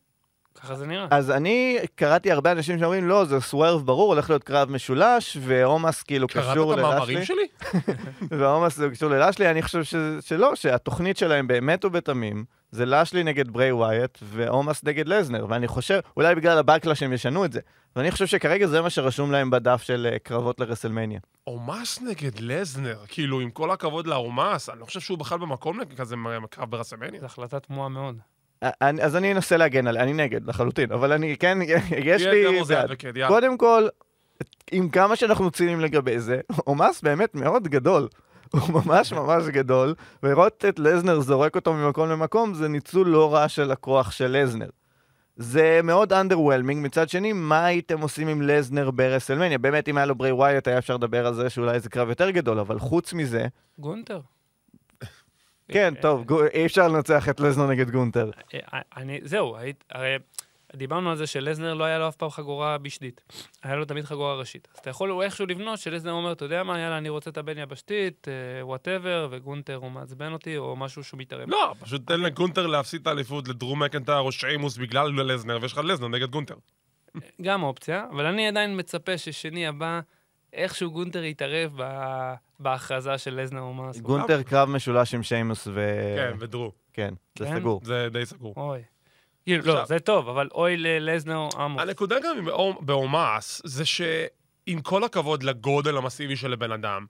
[0.58, 1.06] ככה זה נראה.
[1.10, 6.02] אז אני קראתי הרבה אנשים שאומרים, לא, זה סוורב ברור, הולך להיות קרב משולש, ועומס
[6.02, 7.46] כאילו קראת קשור את המאמרים ללשלי.
[7.70, 7.94] שלי?
[8.38, 9.94] ועומס זה קשור ללשלי, אני חושב ש...
[10.20, 16.00] שלא, שהתוכנית שלהם באמת ובתמים, זה לשלי נגד ברי ווייט, ועומס נגד לזנר, ואני חושב,
[16.16, 17.60] אולי בגלל הבקלאש הם ישנו את זה,
[17.96, 21.20] ואני חושב שכרגע זה מה שרשום להם בדף של אה, קרבות לרסלמניה.
[21.46, 26.16] אומס נגד לזנר, כאילו, עם כל הכבוד לאומס, אני לא חושב שהוא בכלל במקום לכזה
[26.50, 27.20] קרב ברסמניה.
[27.20, 28.18] זו החלטה תמוהה מאוד.
[28.62, 31.58] אני, אז אני אנסה להגן עליה, אני נגד לחלוטין, אבל אני כן,
[31.96, 32.84] יש תהיה לי דמוס בעד.
[32.84, 33.28] אדבוקט, יאללה.
[33.28, 33.88] קודם כל,
[34.72, 38.08] עם כמה שאנחנו ציניים לגבי זה, אומס באמת מאוד גדול.
[38.52, 43.48] הוא ממש ממש גדול, ולראות את לזנר זורק אותו ממקום למקום, זה ניצול לא רע
[43.48, 44.68] של הכוח של לזנר.
[45.36, 49.58] זה מאוד underwhelming, מצד שני, מה הייתם עושים עם לזנר ברסלמניה?
[49.58, 52.30] באמת, אם היה לו בריי וייאט, היה אפשר לדבר על זה שאולי זה קרב יותר
[52.30, 53.46] גדול, אבל חוץ מזה,
[53.78, 54.20] גונטר.
[55.68, 58.30] כן, אה, טוב, אי אפשר לנצח את לזנר נגד גונטר.
[58.54, 59.56] אה, אני, זהו,
[59.90, 60.18] הרי
[60.76, 63.20] דיברנו על זה שלזנר לא היה לו אף פעם חגורה משנית.
[63.62, 64.68] היה לו תמיד חגורה ראשית.
[64.74, 67.58] אז אתה יכול איכשהו לבנות שלזנר אומר, אתה יודע מה, יאללה, אני רוצה את הבין
[67.58, 68.28] יבשתית,
[68.62, 71.50] whatever, וגונטר הוא מעצבן אותי, או משהו שהוא מתערב.
[71.50, 75.80] לא, פשוט תן לגונטר להפסיד את האליפות לדרו מקנטייר או שיימוס בגלל לזנר, ויש לך
[75.84, 76.54] לזנר נגד גונטר.
[77.42, 80.00] גם אופציה, אבל אני עדיין מצפה ששני הבא,
[80.52, 83.90] איכשהו גונטר יתערב ב- בהכרזה של לזנר או מה.
[84.02, 85.90] גונטר קרב משולש עם שיימוס ו...
[86.16, 86.72] כן, ודרו.
[86.92, 87.58] כן, זה כן?
[87.60, 87.80] סגור.
[87.84, 88.54] זה די סגור.
[88.56, 88.82] אוי.
[89.46, 91.82] כאילו, לא, זה טוב, אבל אוי ללזנר אומוס.
[91.82, 92.44] הנקודה גם
[92.80, 97.06] באומוס, זה שעם כל הכבוד לגודל המסיבי של הבן אדם,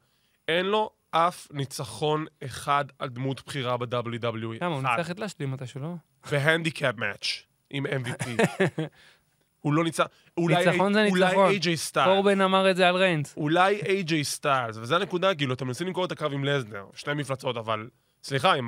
[0.48, 4.58] אין לו אף ניצחון אחד על דמות בכירה ב-WWE.
[4.60, 4.82] למה, הוא.
[4.82, 5.94] ניצח את לשלי מתישהו, לא?
[6.30, 8.26] ב handicap match עם MVP.
[9.60, 10.06] הוא לא ניצח...
[10.36, 11.54] אולי- ניצחון זה אולי ניצחון.
[11.54, 12.04] AJ סטיילס.
[12.04, 13.34] קורבין אמר את זה על ריינס.
[13.36, 17.56] אולי AJ סטיילס, וזה הנקודה, כאילו, אתם מנסים למכור את הקרב עם לזנר, שתי מפלצות,
[17.56, 17.88] אבל...
[18.22, 18.66] סליחה, אם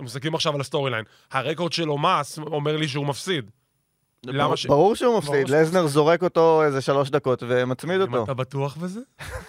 [0.00, 3.50] מסתכלים עכשיו על ה story line, ה record של אומוס אומר לי שהוא מפסיד.
[4.26, 4.66] למה ש...
[4.66, 8.24] ברור שהוא מפסיד, לזנר זורק אותו איזה שלוש דקות ומצמיד אם אותו.
[8.24, 9.00] אתה בטוח בזה?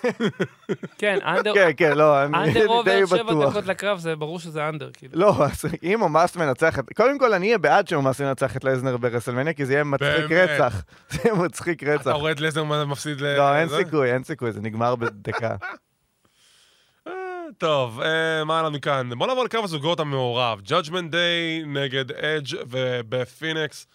[0.97, 1.53] כן, under...
[1.53, 3.51] כן, כן, לא, אני under די עובר שבע בטוח.
[3.51, 5.19] דקות לקרב, זה ברור שזה under, כאילו.
[5.19, 6.85] לא, אז אם אומאס מנצח את...
[6.95, 10.31] קודם כל, אני אהיה בעד שאומאס ינצח את לזנר ברסלמניה, כי זה יהיה מצחיק?
[10.31, 10.83] רצח.
[11.11, 12.11] זה יהיה מצחיק אתה רצח.
[12.11, 13.37] רואה את לזנר מפסיד ל...
[13.37, 13.69] לא, אין?
[13.69, 15.55] סיכוי, אין סיכוי, זה נגמר בדקה.
[17.07, 17.13] אה,
[17.57, 19.09] טוב, אה, מה היה לנו כאן?
[19.17, 20.59] בוא נעבור לקרב הזוגות המעורב.
[20.67, 23.87] Judgment Day נגד אדג' ובת' פיניקס.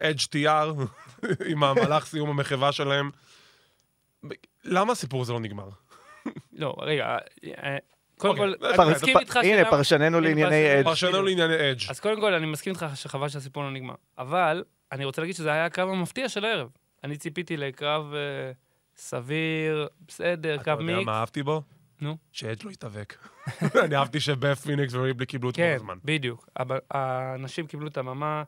[0.00, 0.80] אדג' TR,
[1.50, 3.10] עם המהלך סיום המחווה שלהם.
[4.64, 5.68] למה הסיפור הזה לא נגמר?
[6.52, 7.76] לא, רגע, אה,
[8.18, 10.78] קודם אוקיי, כל, אני מסכים איתך הנה, שלמה- פרשננו הנה, לענייני פרשננו.
[10.80, 10.84] אדג'.
[10.84, 11.90] פרשנו לענייני אדג'.
[11.90, 13.94] אז קודם כל, אני מסכים איתך שחבל שהסיפור לא נגמר.
[14.18, 16.68] אבל, אני רוצה להגיד שזה היה הקרב המפתיע של הערב.
[17.04, 18.52] אני ציפיתי לקרב אה,
[18.96, 21.06] סביר, בסדר, אתה קו יודע מיקס.
[21.06, 21.62] מה אהבתי בו?
[22.00, 22.16] נו.
[22.32, 23.16] שאדג' לא התאבק.
[23.84, 25.98] אני אהבתי שבף פיניקס וריבלי קיבלו את כל כן, הזמן.
[26.04, 26.48] בדיוק.
[26.58, 28.42] אבל האנשים קיבלו את הבמה, אה,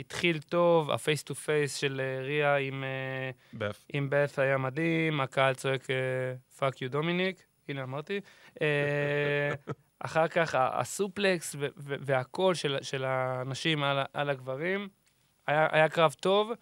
[0.00, 3.84] התחיל טוב, ה face to face של אה, ריה עם, אה, בף.
[3.92, 5.86] עם בת היה מדהים, הקהל צועק
[6.58, 8.20] fuck you דומיניק, הנה אמרתי.
[8.62, 9.50] אה,
[10.00, 14.88] אחר כך ה suplex והקול של, של האנשים על, על הגברים,
[15.46, 16.52] היה, היה קרב טוב.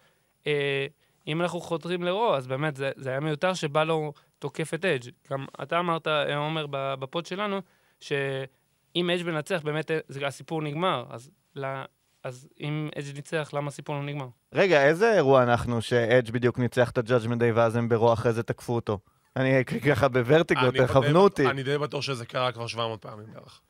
[0.46, 0.86] אה,
[1.26, 5.10] אם אנחנו חותרים ל Raw, אז באמת זה, זה היה מיותר שבלור תוקף את אדג'.
[5.30, 7.60] גם אתה אמרת, אה, עומר, ב pod שלנו,
[8.00, 11.04] שאם אדג' מנצח, באמת אה, זה, הסיפור נגמר.
[11.10, 11.30] אז,
[12.26, 14.28] אז אם אדג' ניצח, למה הסיפור לא נגמר?
[14.54, 18.12] רגע, איזה אירוע אנחנו שאדג' בדיוק ניצח את ה Judgment Day ואז הם ב Raw
[18.12, 18.98] אחרי זה תקפו אותו?
[19.36, 21.46] אני ככה בוורטיגו, תכוונו אותי.
[21.46, 23.60] אני די בטוח שזה קרה כבר 700 פעמים בערך.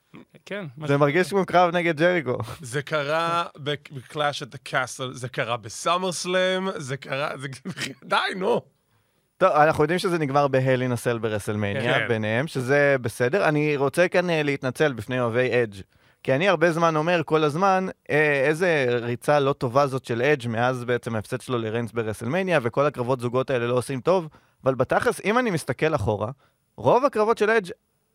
[0.44, 2.38] כן, זה מרגיש כמו קרב נגד ג'ריקו.
[2.60, 7.30] זה קרה ב Clash at the Castle, זה קרה ב SummerSlam, זה קרה...
[8.04, 8.60] די, נו.
[9.38, 12.08] טוב, אנחנו יודעים שזה נגמר ב Hell in a Cell ברסלמניה כן.
[12.08, 13.48] ביניהם, שזה בסדר.
[13.48, 15.80] אני רוצה כאן אה, להתנצל בפני אוהבי אדג'.
[16.26, 20.48] כי אני הרבה זמן אומר כל הזמן, אה, איזה ריצה לא טובה זאת של אדג'
[20.48, 24.28] מאז בעצם ההפסד שלו לריינס ברסלמניה, וכל הקרבות זוגות האלה לא עושים טוב,
[24.64, 26.30] אבל בתכלס, אם אני מסתכל אחורה,
[26.76, 27.70] רוב הקרבות של אדג',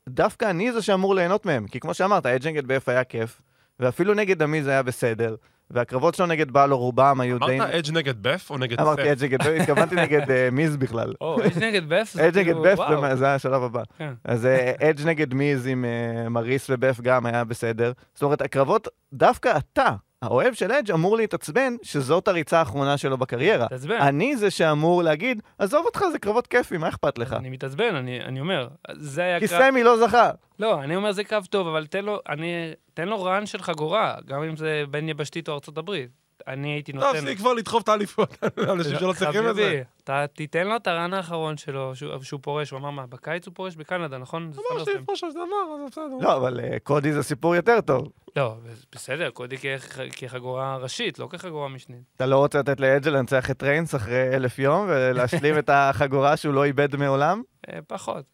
[0.10, 1.68] דווקא אני זה שאמור ליהנות מהם.
[1.68, 3.42] כי כמו שאמרת, אדג' נגד ב-F היה כיף,
[3.80, 5.36] ואפילו נגד עמי זה היה בסדר,
[5.74, 7.56] והקרבות שלו נגד בלו רובם היו די...
[7.60, 9.08] אמרת אדג' נגד בפ או נגד אמרתי סף?
[9.08, 11.14] אדג' נגד, התכוונתי נגד אה, מיז בכלל.
[11.22, 11.82] או, אדג' נגד?
[12.14, 13.16] זה אדג' נגד כאילו, וואו.
[13.16, 13.84] זה- השלב הבא.
[13.98, 14.14] כן.
[14.26, 17.92] אז אה, אדג' נגד מיז עם אה, מריס ובף גם היה בסדר.
[18.14, 19.90] זאת אומרת, הקרבות, דווקא אתה,
[20.22, 23.66] האוהב של אדג', אמור להתעצבן שזאת הריצה האחרונה שלו בקריירה.
[23.66, 23.98] מתעצבן.
[24.02, 27.34] אני זה שאמור להגיד, עזוב אותך, זה קרבות כיפי, מה אכפת לך?
[27.34, 29.60] אני מתעצבן, אני, אני אומר, זה היה כי קרב...
[29.60, 30.32] סמי לא זכה.
[30.60, 34.16] לא, אני אומר זה קרב טוב, אבל תן לו, אני, תן לו רן של חגורה,
[34.26, 36.10] גם אם זה בין יבשתית או ארצות הברית.
[36.48, 37.08] אני הייתי נותן...
[37.14, 39.62] תפסיק כבר לדחוף את האליפות לאנשים שלא צריכים את זה.
[39.62, 43.54] חביבי, אתה תיתן לו את הרן האחרון שלו, שהוא, פורש, הוא אמר מה, בקיץ הוא
[43.56, 44.52] פורש בקנדה, נכון?
[44.74, 44.86] אמר.
[44.86, 46.18] שיש משהו שזה אמר, אז בסדר.
[46.22, 48.08] לא, אבל אה, קודי זה סיפור יותר טוב.
[48.36, 48.56] לא,
[48.96, 52.00] בסדר, קודי כח- כחגורה ראשית, לא כחגורה משנית.
[52.16, 56.54] אתה לא רוצה לתת לאדג' לנצח את ריינס אחרי אלף יום ולהשלים את החגורה שהוא
[56.54, 57.42] לא איבד מעולם?
[57.70, 58.26] אה, פחות.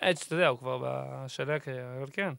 [0.00, 2.32] אדג', אתה יודע, הוא כבר בשלהי הקריירה, אבל כן.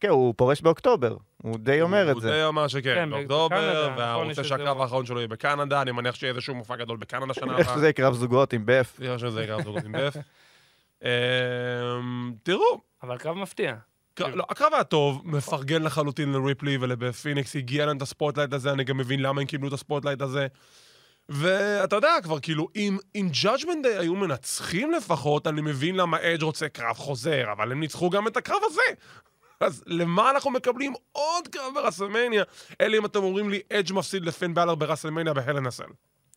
[0.00, 1.16] כן, הוא פורש באוקטובר.
[1.42, 2.30] הוא די אומר את הוא זה.
[2.30, 4.80] די אמר שכן, כן, באוקטובר, נכון, והוא רוצה את שהקרב.
[4.80, 7.78] האחרון שלו יהיה בקנדה, אני מניח שיהיה איזשהו מופע גדול בקנדה שנה איך הבאה.
[7.78, 8.96] שזה קרב זוגות עם בפ.
[9.00, 10.16] נראה שזה קרב זוגות עם דף.
[11.04, 11.08] אמ,
[12.42, 13.74] תראו, אבל קרב מפתיע.
[14.20, 18.72] קר- לא, הקרב היה טוב, מפרגן לחלוטין לריפלי ולפיניקס, הגיע להם את ה spotlight הזה,
[18.72, 20.46] אני גם מבין למה הם קיבלו את ה spotlight הזה.
[21.28, 26.42] ואתה יודע, כבר כאילו, אם, אם Judgment Day היו מנצחים לפחות, אני מבין למה אדג'
[26.42, 28.82] רוצה קרב חוזר, אבל הם ניצחו גם את הקרב הזה.
[29.60, 32.42] אז למה אנחנו מקבלים עוד קרב ברסלמניה?
[32.80, 35.84] אלא אם אתם אומרים לי, אדג' מפסיד לפין בלר ברסלמניה ב Hell in a Cell.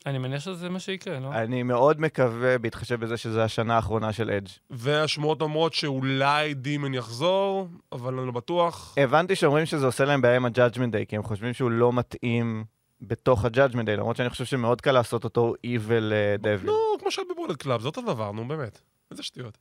[0.05, 1.33] אני מניח שזה מה שיקרה, לא?
[1.33, 4.49] אני מאוד מקווה, בהתחשב בזה שזו השנה האחרונה של אדג'.
[4.69, 8.95] והשמועות אומרות שאולי demon יחזור, אבל אני לא בטוח.
[8.97, 12.63] הבנתי שאומרים שזה עושה להם בעיה עם ה-Judgment Day, כי הם חושבים שהוא לא מתאים
[13.01, 16.65] בתוך ה-Judgment Day, למרות שאני חושב שמאוד קל לעשות אותו evil devil.
[16.65, 18.81] נו, כמו שהיה ב Bullet Club, זה אותו דבר, נו באמת.
[19.11, 19.57] איזה שטויות.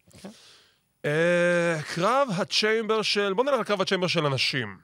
[1.04, 3.32] אה, קרב ה Chamber של...
[3.32, 4.76] בוא נלך לקרב ה Chamber של אנשים.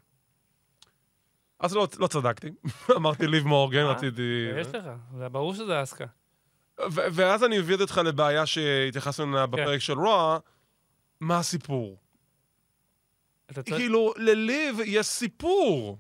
[1.61, 2.49] אז לא, לא צדקתי,
[2.97, 4.49] אמרתי ליב מורגן, אה, רציתי...
[4.61, 4.85] יש לך,
[5.19, 6.05] זה ברור שזה אסקה.
[6.81, 10.39] ו- ואז אני מביא אותך לבעיה שהתייחסנו אליה בפרק של רוע,
[11.21, 11.97] מה הסיפור?
[13.65, 15.99] כאילו, לליב יש סיפור.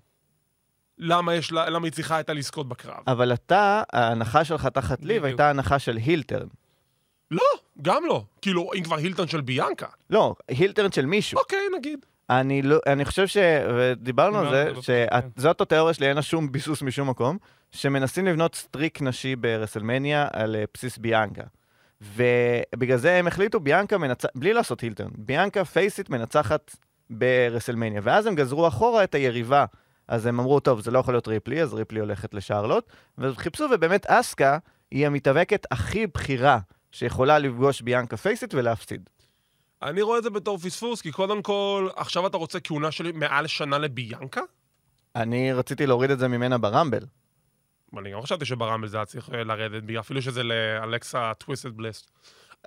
[0.98, 3.02] למה יש לה, למה היא צריכה הייתה לזכות בקרב.
[3.06, 5.24] אבל אתה, ההנחה שלך תחת ליב.
[5.24, 6.48] הייתה הנחה של הילטרן.
[7.30, 7.42] לא,
[7.82, 8.24] גם לא.
[8.42, 9.86] כאילו, אם כבר הילטון של ביאנקה.
[10.10, 11.38] לא, הילטרן של מישהו.
[11.38, 12.06] אוקיי, נגיד.
[12.30, 13.36] אני לא, אני חושב ש...
[13.78, 15.28] ודיברנו על זה, בפרק, כן.
[15.38, 17.38] שזאת התיאוריה שלי, אין לה שום ביסוס משום מקום,
[17.72, 21.42] שמנסים לבנות streak נשי ברסלמניה על אה, בסיס ביאנקה.
[22.00, 26.76] ובגלל זה הם החליטו, ביאנקה מנצחת, בלי לעשות heel turn, ביאנקה פייסית מנצחת
[27.10, 29.64] ברסלמניה, ואז הם גזרו אחורה את היריבה.
[30.08, 34.06] אז הם אמרו, טוב, זה לא יכול להיות ריפלי, אז ריפלי הולכת לשרלוט, וחיפשו, ובאמת
[34.06, 34.58] אסקה
[34.90, 36.58] היא המתאבקת הכי בכירה
[36.92, 39.10] שיכולה לפגוש ביאנקה פייסית ולהפסיד.
[39.82, 43.46] אני רואה את זה בתור פספוס, כי קודם כל, עכשיו אתה רוצה כהונה שלי מעל
[43.46, 44.40] שנה לביאנקה?
[45.16, 47.04] אני רציתי להוריד את זה ממנה ברמבל.
[47.98, 52.10] אני גם חשבתי שברמבל זה היה צריך אה, לרדת, בגלל- אפילו שזה לאלכסה טוויסטד בלסט.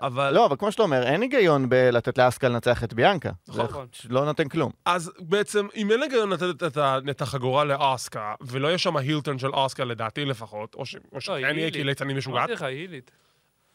[0.01, 0.33] אבל...
[0.33, 3.31] לא, אבל כמו שאתה אומר, אין היגיון בלתת לאסקה לנצח את ביאנקה.
[3.45, 3.87] זה נכון.
[4.09, 4.71] לא נותן כלום.
[4.85, 6.77] אז בעצם, אם אין היגיון לתת את,
[7.09, 11.21] את החגורה לאסקה, ולא יהיה שם הילטון של אסקה לדעתי לפחות, או ש- או היא
[11.21, 11.71] שכן יהיה.
[11.71, 13.11] כי ליצנים משוגעת, אמרתי לך, היא הילית.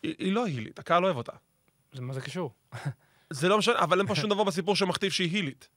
[0.02, 1.32] היא לא הילית, הקהל אוהב אותה.
[1.92, 2.54] זה- מה זה קשור?
[3.30, 5.68] זה לא משנה, אבל אין פה שום דבר בסיפור שמכתיב שהיא הילית.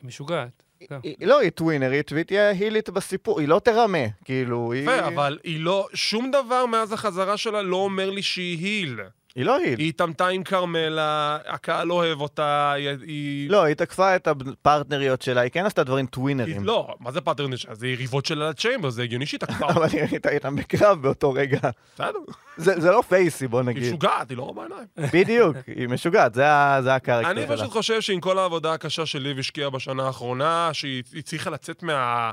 [0.00, 0.62] היא משוגעת.
[1.02, 4.82] היא- לא, היא טווינרית והיא תהיה הילית בסיפור, היא לא תרמה, כאילו, היא...
[4.82, 9.00] יפה, אבל היא לא, שום דבר מאז החזרה שלה לא אומר לי שהיא heel.
[9.38, 9.78] היא לא heel.
[9.78, 12.88] היא התעמתה עם כרמלה, הקהל אוהב אותה, היא...
[13.06, 13.50] היא...
[13.50, 16.64] לא, היא תקפה את הפרטנריות שלה, היא כן עשתה דברים היא טווינרים.
[16.64, 17.74] לא, מה זה פרטנרית שלה?
[17.74, 19.68] זה יריבות שלה ל Chamber, זה הגיוני שהיא תקפה.
[19.68, 21.58] אבל היא הייתה איתם בקרב באותו רגע.
[21.94, 22.18] בסדר,
[22.56, 23.82] זה זה לא פייסי, בוא היא נגיד.
[23.82, 24.86] משוגעת, היא לא רואה בעיניים.
[25.12, 27.56] בדיוק, היא משוגעת, זה ה character אני שלה.
[27.56, 32.30] פשוט חושב שעם כל העבודה הקשה שליב השקיעה בשנה האחרונה, שהיא היא הצליחה לצאת מה...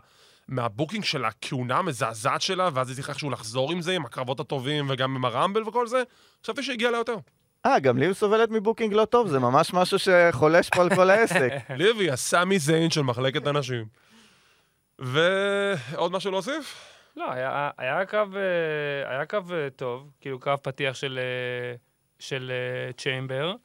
[0.47, 4.39] מה booking של הכהונה המזעזעת שלה, ואז היא צריכה איכשהו לחזור עם זה, עם הקרבות
[4.39, 6.03] הטובים וגם עם ה Rumble וכל זה,
[6.43, 7.15] חשבתי שהגיע לה יותר.
[7.65, 11.09] אה, גם ליב סובלת מ booking לא טוב, זה ממש משהו שחולש פה על כל
[11.09, 11.49] העסק.
[11.79, 13.85] ליב היא הסמי זיין של מחלקת הנשים.
[14.99, 16.95] ועוד משהו להוסיף?
[17.15, 21.75] לא, היה, היה קו, אה, היה קו אה, טוב, כאילו קו פתיח של, אה,
[22.19, 22.51] של
[22.97, 23.55] צ'יימבר.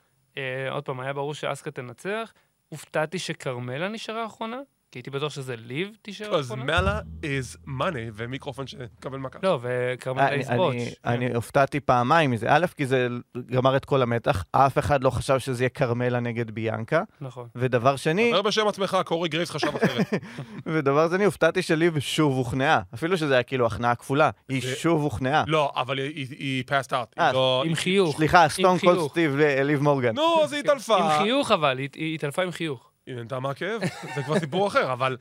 [0.71, 2.33] עוד פעם, היה ברור שאסקה תנצח.
[2.69, 4.61] הופתעתי שכרמלה נשארה האחרונה,
[4.93, 6.53] כי הייתי בטוח שזה ליב תישאר אז.
[6.53, 7.83] מלה is money
[8.15, 9.39] ומיקרופון שמקבל מכה.
[9.43, 10.75] לא, וכרמלה אני- יסבוץ'.
[10.75, 10.91] אני-.
[11.05, 12.47] אני הופתעתי פעמיים מזה.
[12.51, 13.09] א', כי זה
[13.51, 17.03] גמר את כל המתח, אף אחד לא חשב שזה יהיה כרמלה נגד ביאנקה.
[17.21, 17.49] נכון.
[17.57, 20.07] ודבר שני, דבר בשם עצמך, קורי גרייבס חשב אחרת.
[20.67, 22.81] ודבר שני, הופתעתי שליב שוב הוכנעה.
[22.95, 25.45] אפילו שזה היה כאילו הכנעה כפולה, היא שוב הוכנעה.
[25.47, 27.19] לא, אבל היא- passed out.
[27.19, 28.17] אה, לא- עם חיוך.
[28.17, 29.13] סליחה, סטון קולד חיוך.
[29.13, 30.15] סטיב אה, ליב מורגן.
[30.15, 30.97] נו, אז היא התעלפה.
[30.99, 32.90] עם חיוך אבל, היא התעלפה עם חיוך.
[33.11, 33.81] היא נהנתה מהכאב,
[34.15, 35.17] זה כבר סיפור אחר, אבל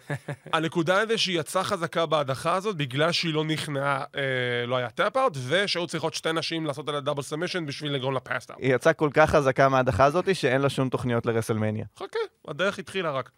[0.53, 5.10] הנקודה היא שהיא יצאה חזקה בהדחה הזאת בגלל שהיא לא נכנעה, אה, לא היה tap
[5.10, 8.61] out, ושהיו צריכות שתי נשים לעשות עליה double submission בשביל לגרום לה passed out.
[8.61, 11.85] היא יצאה כל כך חזקה מההדחה הזאת, שאין לה שום תוכניות לרסלמניה.
[11.99, 13.31] חכה, הדרך התחילה רק.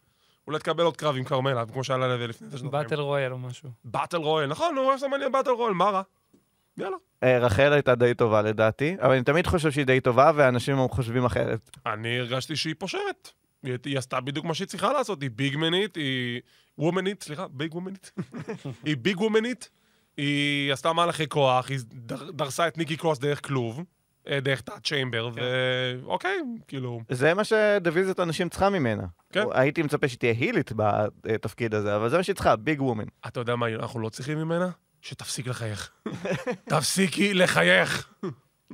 [0.47, 2.83] אולי תקבל עוד קרב עם כרמלה, כמו שהיה לה לפני זה שנתיים.
[2.83, 3.69] באטל רויאל או משהו.
[3.83, 6.01] באטל רויאל, נכון, נו, מעניין באטל רויאל, מה רע?
[6.77, 6.97] יאללה.
[7.23, 11.25] אה, רחל הייתה די טובה לדעתי, אבל אני תמיד חושב שהיא די טובה, ואנשים חושבים
[11.25, 11.69] אחרת.
[11.85, 13.31] אני הרגשתי שהיא פושרת.
[13.63, 16.41] היא, היא עשתה בדיוק מה שהיא צריכה לעשות, היא ביגמנית, היא
[16.77, 18.11] וומנית, סליחה, ביג וומנית.
[18.85, 19.69] היא ביג וומנית,
[20.17, 23.83] היא עשתה מהלכי כוח, היא דר, דרסה את ניקי קרוס דרך כלוב,
[24.27, 27.01] אה, דרך ה Chamber, ואוקיי, כאילו...
[27.09, 29.03] זה מה שדיוויזיית הנשים צריכה ממנה.
[29.31, 29.43] כן.
[29.53, 33.05] הייתי מצפה שתהיה הילית בתפקיד הזה, אבל זה מה שהיא צריכה, big woman.
[33.27, 34.69] אתה יודע מה אנחנו לא צריכים ממנה?
[35.01, 35.91] שתפסיק לחייך.
[36.69, 38.13] תפסיקי לחייך.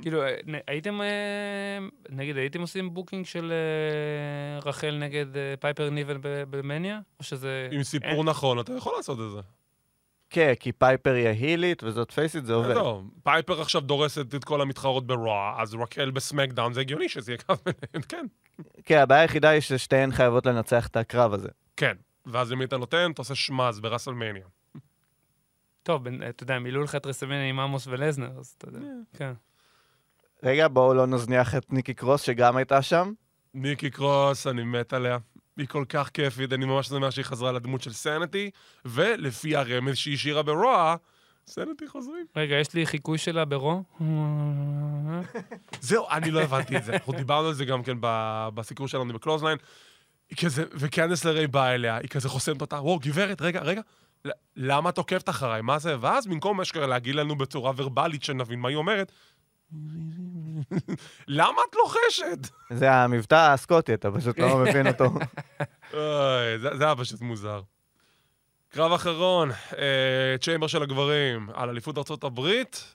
[0.02, 5.26] כאילו, אה, הייתם, אה, נגיד, הייתם עושים booking של אה, רקל נגד
[5.60, 7.00] פייפר ניבן במניה?
[7.18, 7.68] או שזה...
[7.72, 9.40] עם סיפור נכון, אתה יכול לעשות את זה.
[10.30, 12.74] כן, כי פייפר היא ההילית, וזאת פייסית, זה עובד.
[12.74, 17.08] זהו, פייפר עכשיו דורסת את כל המתחרות ב Raw, אז רקל ב SmackDown, זה הגיוני
[17.08, 18.26] שזה יהיה קרב ביניהם, כן.
[18.84, 21.48] כן, הבעיה היחידה היא ששתיהן חייבות לנצח את הקרב הזה.
[21.76, 21.96] כן.
[22.26, 23.10] ואז למי אתה נותן?
[23.10, 24.46] אתה עושה schmoz ברסלמניה.
[25.82, 28.80] טוב, אתה יודע, מילאו לך את רסלמניה עם עמוס ולזנר, אז אתה יודע.
[29.12, 29.32] כן.
[30.42, 33.12] רגע, בואו לא נזניח את ניקי קרוס, שגם הייתה שם.
[33.54, 35.18] ניקי קרוס, אני מת עליה.
[35.56, 38.50] היא כל כך כיפית, אני ממש שמח שהיא חזרה לדמות של Sanity,
[38.84, 40.96] ולפי הרמז שהיא השאירה ב Raw,
[41.46, 42.26] Sanity חוזרים.
[42.36, 43.82] רגע, יש לי חיקוי שלה ב Raw.
[45.80, 46.92] זהו, אני לא הבנתי את זה.
[46.92, 49.58] אנחנו דיברנו על זה גם כן ב- בסיקור שלנו ב Clothesline.
[50.30, 53.80] היא כזה, וקנדס לריי באה אליה, היא כזה חוסמת אותה, וואו, גברת, רגע, רגע,
[54.56, 55.62] למה את עוקבת אחריי?
[55.62, 55.96] מה זה?
[56.00, 59.12] ואז במקום אשכרה להגיד לנו בצורה ורבלית שנבין מה היא אומרת,
[61.28, 62.48] למה את לוחשת?
[62.70, 65.04] זה המבטא הסקוטי, אתה פשוט לא מבין אותו.
[65.94, 67.60] אוי, זה, זה היה פשוט מוזר.
[68.68, 72.94] קרב אחרון, אה, צ'יימבר של הגברים, על אליפות ארצות הברית.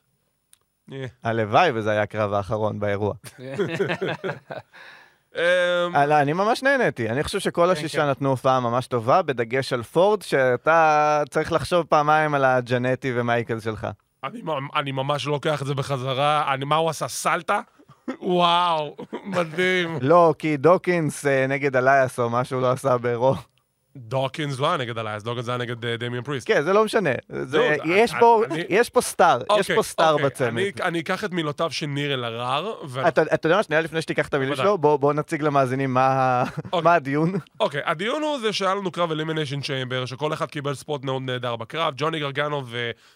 [0.92, 3.14] אה, הלוואי וזה היה הקרב האחרון באירוע.
[5.36, 7.10] אה, לא, אני ממש נהניתי.
[7.10, 8.10] אני חושב שכל השישה כן.
[8.10, 13.88] נתנו הופעה ממש טובה, בדגש על פורד, שאתה צריך לחשוב פעמיים על הג'נטי ומייקל שלך.
[14.24, 14.42] אני,
[14.76, 16.54] אני ממש לוקח את זה בחזרה.
[16.54, 17.08] אני, מה הוא עשה?
[17.08, 17.62] סלטה?
[18.22, 19.98] וואו, מדהים.
[20.02, 23.36] לא, כי דוקינס אה, נגד אלייס או משהו לא עשה bro.
[23.97, 26.47] דוקינס לא היה נגד אלייס, דוקינס היה נגד אה, דמיאן פריסט.
[26.47, 27.10] כן, זה לא משנה.
[27.29, 30.47] זה- לא, יש פה- אני- יש פה star, יש אוקיי, פה star אוקיי, בצמד.
[30.47, 34.01] אני, אני אקח את מילותיו של ניר אלהרר, ואני אתה אתה יודע מה, שנייה לפני
[34.01, 34.56] שתיקח את המילים.
[34.56, 36.82] שלו, בוא בוא נציג למאזינים מה אוקיי.
[36.82, 37.34] מה הדיון.
[37.60, 41.56] אוקיי, הדיון הוא זה שהיה לנו קרב Elimination Chamber, שכל אחד קיבל spot מאוד נהדר
[41.56, 41.93] בקרב.
[41.97, 42.63] ג'וני גרגנו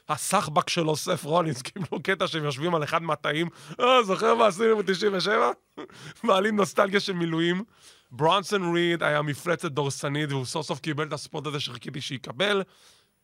[0.09, 3.47] והסחבק שלו, סף רולינס, קיבלו קטע שהם יושבים על אחד מהתאים.
[3.79, 5.29] אה, זוכר מה עשינו ב-97?
[6.23, 7.63] מעלים נוסטלגיה של מילואים.
[8.11, 12.63] ברונסון ריד היה מפלצת דורסנית, והוא סוף סוף קיבל את הספוט הזה שחיכיתי שיקבל.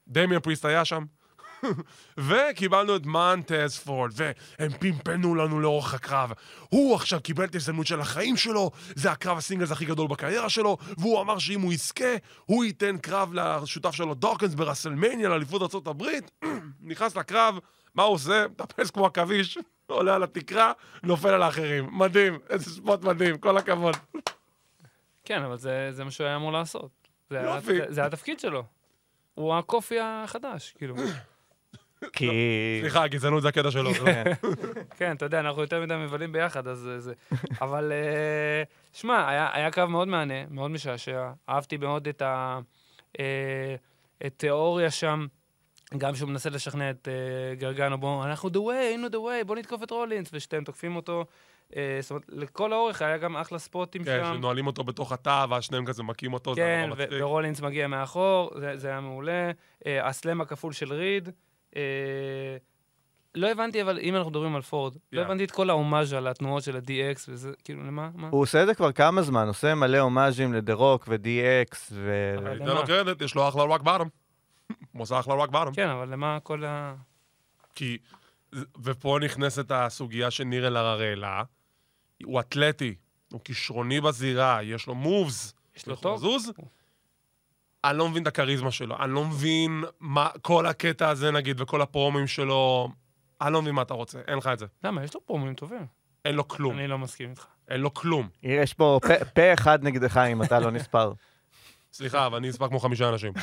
[0.07, 1.03] דמיאן פריסט היה שם.
[2.27, 6.31] וקיבלנו את מאנטז פורד, והם פמפנו לנו לאורך הקרב.
[6.69, 10.77] הוא עכשיו קיבל את ההזדמנות של החיים שלו, זה הקרב הסינגלס הכי גדול בקריירה שלו,
[10.97, 12.15] והוא אמר שאם הוא יזכה,
[12.45, 16.03] הוא ייתן קרב לשותף שלו דורקנס בראסלמניה לאליפות ארה"ב.
[16.81, 17.55] נכנס לקרב,
[17.95, 18.45] מה הוא עושה?
[18.59, 20.71] מטפס כמו עכביש, עולה על התקרה,
[21.03, 21.89] נופל על האחרים.
[21.91, 23.95] מדהים, איזה ספוט מדהים, כל הכבוד.
[25.23, 26.89] כן, אבל זה זה מה שהוא היה אמור לעשות.
[27.29, 27.59] זה היה-.
[27.59, 28.63] זה- זה התפקיד שלו.
[29.33, 30.95] הוא הקופי החדש, כאילו.
[32.13, 32.27] כי...
[32.81, 33.83] סליחה, גזענות זה הקטע שלו.
[33.83, 33.93] לא-
[34.97, 37.13] כן, אתה יודע, אנחנו יותר מדי מבלים ביחד, אז זה...
[37.61, 41.31] אבל, אה, שמע, היה, היה קרב מאוד מהנה, מאוד משעשע.
[41.49, 42.59] אהבתי מאוד את ה...
[43.19, 43.75] אה,
[44.25, 45.27] את תיאוריה שם,
[45.97, 49.59] גם שהוא מנסה לשכנע את אה, גרגנו, בואו, אנחנו the way, היינו the way, בואו
[49.59, 51.25] נתקוף את רולינס, ושתיהם תוקפים אותו.
[51.75, 54.33] אה, זאת אומרת, לכל האורך היה גם אחלה ספוטים כן, שם.
[54.37, 57.19] שנועלים אותו בתוך התא, ואז שניהם כזה מכים אותו, זה כן, נורא ו- מצחיק.
[57.21, 59.51] ורולינס מגיע מאחור, זה, זה היה מעולה.
[59.85, 61.29] אה, הסלאם הכפול של ריד.
[61.75, 61.81] אה,
[63.35, 65.25] לא הבנתי, אבל אם אנחנו מדברים על פורד, לא Yeah.
[65.25, 68.09] הבנתי את כל ההומאז' על התנועות של ה-DX, וזה, כאילו, למה?
[68.15, 68.27] מה?
[68.31, 72.35] הוא עושה את זה כבר כמה זמן, עושה מלא הומאז'ים לדה רוק ו-DX ו...
[72.37, 72.87] אבל- ניתן לו למה?
[72.87, 74.07] קרדיט, יש לו אחלה רוק בארם.
[74.91, 75.73] הוא עושה אחלה רוק בארם.
[75.73, 76.95] כן, אבל למה כל ה...
[77.75, 77.97] כי,
[78.83, 81.43] ופה נכנסת הסוגיה שניר אלהרר העלה,
[82.25, 82.95] הוא אתלטי,
[83.31, 86.15] הוא כישרוני בזירה, יש לו מובס, יש לו טוב?
[86.15, 86.51] לזוז.
[87.83, 91.81] אני לא מבין את הכריזמה שלו, אני לא מבין מה, כל הקטע הזה נגיד, וכל
[91.81, 92.89] הפרומים שלו,
[93.41, 94.65] אני לא מבין מה אתה רוצה, אין לך את זה.
[94.83, 95.03] למה?
[95.03, 95.85] יש לו פרומואים טובים.
[96.25, 97.45] אין לו כלום, אני לא מסכים איתך.
[97.69, 98.29] אין לו כלום.
[98.43, 101.13] יש פה פה- פה אחד נגדך אם אתה לא נספר.
[101.93, 103.33] סליחה, אבל אני אספק כמו חמישה אנשים.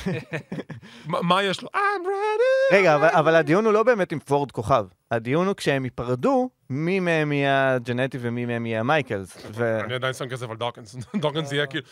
[1.06, 1.68] מה יש לו?
[1.74, 2.74] I'm ready!
[2.74, 4.86] רגע, אבל, הדיון הוא לא באמת עם פורד כוכב.
[5.10, 9.46] הדיון הוא כשהם ייפרדו, מי מהם יהיה הג'נטי ומי מהם יהיה מייקלס.
[9.54, 9.80] ו...
[9.80, 10.96] אני עדיין שם כסף על דוקנס.
[11.16, 11.84] דוקנס יהיה כאילו...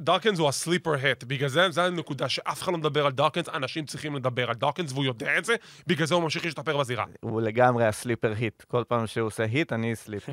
[0.00, 1.24] דוקנס הוא ה sleeper hit.
[1.24, 4.92] בגלל זה, זה הנקודה שאף אחד לא מדבר על דוקנס, אנשים צריכים לדבר על דוקנס,
[4.92, 5.54] והוא יודע את זה,
[5.86, 7.04] בגלל זה הוא ממשיך להשתפר בזירה.
[7.20, 8.62] הוא לגמרי ה sleeper hit.
[8.62, 10.28] כל פעם שהוא עושה hit, אני sleep.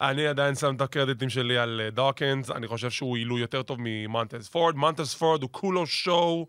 [0.00, 3.78] אני עדיין שם את הקרדיטים שלי על אה, דוקנס, אני חושב שהוא עילוי יותר טוב
[3.80, 4.76] ממונטס פורד.
[4.76, 6.46] מונטס פורד הוא כולו show,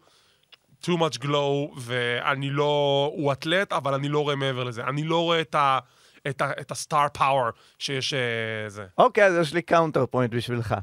[0.83, 3.12] too much glow, ואני לא...
[3.15, 4.83] הוא אתלט, אבל אני לא רואה מעבר לזה.
[4.83, 5.79] אני לא רואה את ה...
[6.27, 8.19] את ה- את ה star power שיש אה,
[8.69, 8.86] זה.
[8.97, 10.75] אוקיי, אז יש לי counter point בשבילך.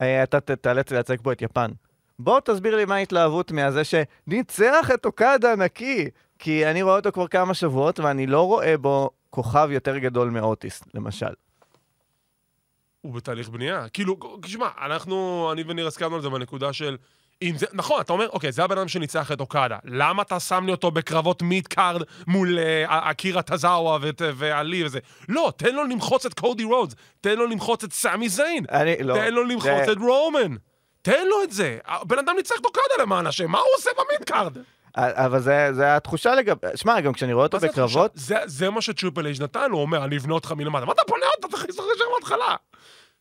[0.00, 1.70] אה, אתה תיאלץ לייצג פה את יפן.
[2.18, 6.08] בוא תסביר לי מה ההתלהבות מהזה שניצח את אוקדה נקי.
[6.38, 10.82] כי אני רואה אותו כבר כמה שבועות, ואני לא רואה בו כוכב יותר גדול מאוטיס,
[10.94, 11.32] למשל.
[13.00, 13.88] הוא בתהליך בנייה.
[13.88, 16.96] כאילו, תשמע, אנחנו, אני וניר הסכמנו על זה בנקודה של...
[17.42, 19.78] אם זה, נכון, אתה אומר, אוקיי, זה הבן אדם שניצח את אוקדה.
[19.84, 24.98] למה אתה שם לי אותו בקרבות mid card מול uh, אקירה טוזאווה ועלי וזה?
[25.28, 29.14] לא, תן לו למחוץ את קודי רודס, תן לו למחוץ את סמי זיין, אני לא...
[29.14, 30.56] תן לו למחוץ זה- את רומן.
[31.02, 31.78] תן לו את זה.
[31.86, 34.56] הבן אדם ניצח את אוקדה למען השם, מה הוא עושה ב mid card?
[34.96, 36.66] אבל זה, זה התחושה לגבי...
[36.74, 38.10] שמע, גם כשאני רואה אותו בקרבות?
[38.14, 40.84] זה, זה מה שטריפל אייג' נתן, הוא אומר, אני אבנה אותך מלמטה.
[40.84, 41.46] מה אתה בונה אותה?
[41.46, 42.56] אתה צריך ישר מההתחלה.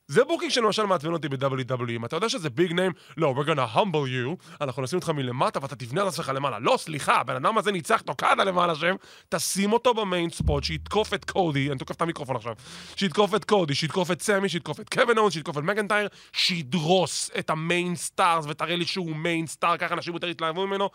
[0.09, 1.89] זה booking שלמשל מעצבן אותי ב-WWE.
[1.89, 5.59] אם אתה יודע שזה big name, לא, we're gonna humble you, אנחנו נשים אותך מלמטה
[5.61, 6.59] ואתה תבנה את עצמך למעלה.
[6.59, 8.95] לא, סליחה, הבן אדם הזה ניצח אוקדה למען השם,
[9.29, 12.53] תשים אותו ב main spot, שיתקוף את קודי, אני תוקף את המיקרופון עכשיו,
[12.95, 17.49] שיתקוף את קודי, שיתקוף את סמי, שיתקוף את קווין אונס, שיתקוף את מקנטייר, שידרוס את
[17.49, 20.89] ה main stars ותראה לי שהוא main star, ככה אנשים יותר יתלהבו ממנו,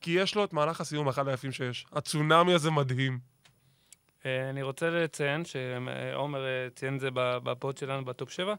[0.00, 1.86] כי יש לו את מהלך הסיום אחד היפים שיש.
[1.92, 3.39] הצונאמי הזה מדהים.
[4.26, 8.30] אה, אני רוצה לציין, שעומר אה, ציין את זה ב- ב pod שלנו ב top
[8.30, 8.54] 7,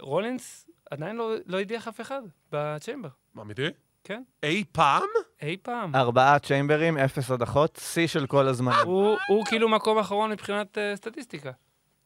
[0.00, 3.08] רולינס עדיין לא- לא הדיח אף אחד ב Chamber,
[3.40, 3.66] אמיתי?
[4.04, 4.22] כן?
[4.42, 5.02] אי פעם?
[5.42, 5.94] אי פעם.
[5.96, 8.72] ארבעה צ'יימברים, אפס הדחות, שיא של כל הזמן.
[8.84, 11.50] הוא הוא כאילו מקום אחרון מבחינת אה, סטטיסטיקה.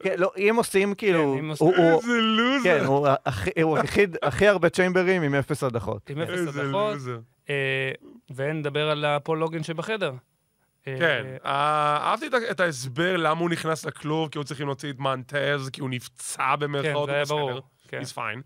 [0.03, 1.33] כן, לא, אם עושים כאילו...
[1.33, 2.79] כן, אם עושים- הוא- הוא- איזה לוזר.
[2.81, 3.79] כן, הוא הכי- הוא
[4.23, 6.11] הכי הרבה צ'יימברים עם אפס הדחות.
[6.11, 7.19] עם אפס איזה הדחות, לוזר.
[7.51, 7.91] אה,
[8.35, 10.13] ונדבר על הפול לוגן שבחדר.
[10.89, 14.99] אה, כן, אה, אהבתי את ההסבר למה הוא נכנס לכלוב, כי הוא צריכים להוציא את
[14.99, 17.29] מנטז, כי הוא נפצע כן, במרכאות, זה היה הוא.
[17.29, 17.63] ברור.
[17.89, 18.01] כן.
[18.01, 18.43] he's fine.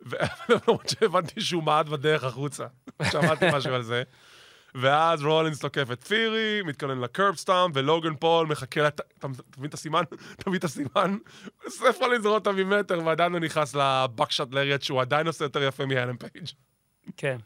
[0.00, 2.66] ולמרות שהבנתי שהוא מעט בדרך החוצה.
[3.12, 4.02] שמעתי משהו על זה.
[4.74, 9.00] ואז רולינס תוקף את פירי, מתכונן ל curb stomp, ולוגן פול מחכה לת...
[9.18, 10.02] אתה מבין את הסימן?
[10.36, 11.16] אתה מבין את הסימן?
[11.68, 15.62] סף רולינס רואה אותה ממטר, ועדיין לא נכנס ל buckshot lariat, שהוא עדיין עושה יותר
[15.62, 16.46] יפה מהנגמן פייג'.
[17.16, 17.36] כן.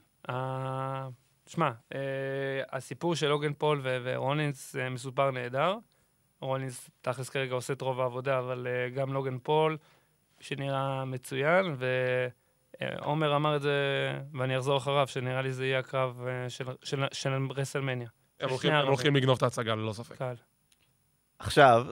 [1.51, 1.99] אה, שמע, אה,
[2.73, 5.75] הסיפור של לוגן פול ורולינס אה, מסופר נהדר.
[6.41, 9.77] רולינס תכלס כרגע עושה את רוב העבודה, אבל אה, גם לוגן פול,
[10.41, 11.77] שנראה מצוין,
[12.81, 13.73] ועומר אמר את זה,
[14.35, 18.09] ואני אחזור אחריו, שנראה לי זה יהיה הקרב של- של- של רסלמניה.
[18.41, 18.87] הם הולכים- הם.
[18.87, 20.17] הולכים לגנוב את ההצגה, ללא ספק.
[20.17, 20.35] קל.
[21.40, 21.87] עכשיו,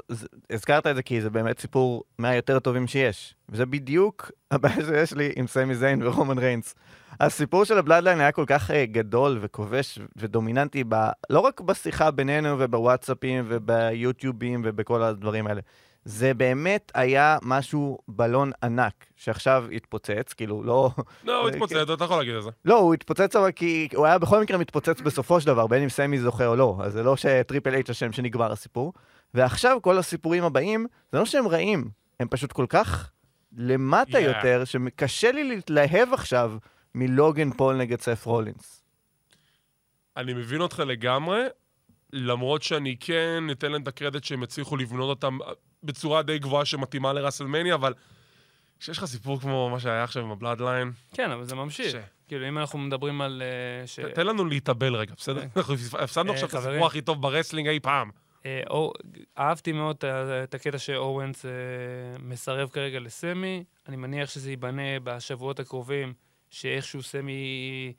[0.50, 3.34] הזכרת את זה כי זה באמת סיפור מהיותר טובים שיש.
[3.48, 6.74] וזה בדיוק הבעיה שיש לי עם סמי זיין ורומן ריינס.
[7.20, 10.94] הסיפור של ה Bloodline היה כל כך אה, גדול וכובש ודומיננטי, ב...
[11.30, 15.60] לא רק בשיחה בינינו ובוואטסאפים וביוטיובים ובכל הדברים האלה.
[16.04, 20.90] זה באמת היה משהו, בלון ענק, שעכשיו התפוצץ, כאילו, לא...
[21.24, 22.50] לא, הוא התפוצץ, אתה יכול להגיד את זה.
[22.64, 25.88] לא, הוא התפוצץ אבל כי הוא היה בכל מקרה מתפוצץ בסופו של דבר, בין אם
[25.88, 26.78] סמי זוכה או לא.
[26.82, 28.92] אז זה לא שטריפל אייץ' אשם שנגמר הסיפור.
[29.34, 33.10] ועכשיו כל הסיפורים הבאים, זה לא שהם רעים, הם פשוט כל כך
[33.56, 34.20] למטה Yeah.
[34.20, 36.52] יותר, שקשה לי להתלהב עכשיו
[36.94, 38.82] מלוגן פול נגד סף רולינס.
[40.16, 41.42] אני מבין אותך לגמרי,
[42.12, 45.38] למרות שאני כן אתן להם את הקרדיט שהם הצליחו לבנות אותם
[45.82, 47.94] בצורה די גבוהה שמתאימה לראסלמניה, אבל
[48.80, 51.92] כשיש לך סיפור כמו מה שהיה עכשיו עם ה Bloodline, כן, אבל זה ממשיך.
[51.92, 51.96] ש-
[52.28, 53.42] כאילו, אם אנחנו מדברים על...
[53.82, 55.42] אה, ש- תן לנו להתאבל רגע, בסדר?
[55.56, 56.54] אנחנו הפסדנו אה, עכשיו את.
[56.54, 58.10] הסיפור הכי טוב ב wrestling אי פעם.
[58.46, 58.92] אה, או-
[59.38, 59.96] אהבתי מאוד
[60.44, 61.50] את הקטע שאוונס אה,
[62.18, 63.64] מסרב כרגע לסמי.
[63.88, 66.12] אני מניח שזה ייבנה בשבועות הקרובים,
[66.50, 67.92] שאיכשהו סמי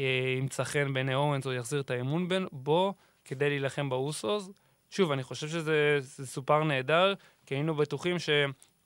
[0.00, 4.50] אה, ימצא חן בעיני אוונס או יחזיר את האמון בין, בו כדי להילחם באוסוס.
[4.90, 7.14] שוב, אני חושב שזה זה סופר נהדר,
[7.46, 8.30] כי היינו בטוחים ש...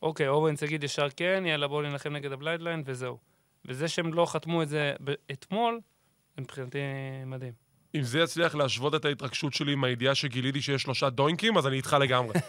[0.02, 3.18] אוקיי, אוונס יגיד ישר כן, יאללה בואו נילחם נגד ה Bloodline, וזהו.
[3.64, 4.94] וזה שהם לא חתמו את זה
[5.32, 5.80] אתמול,
[6.38, 6.78] מבחינתי
[7.26, 7.65] מדהים.
[7.96, 11.76] אם זה יצליח להשוות את ההתרגשות שלי עם הידיעה שגיליתי שיש שלושה דוינקים, אז אני
[11.76, 12.34] איתך לגמרי.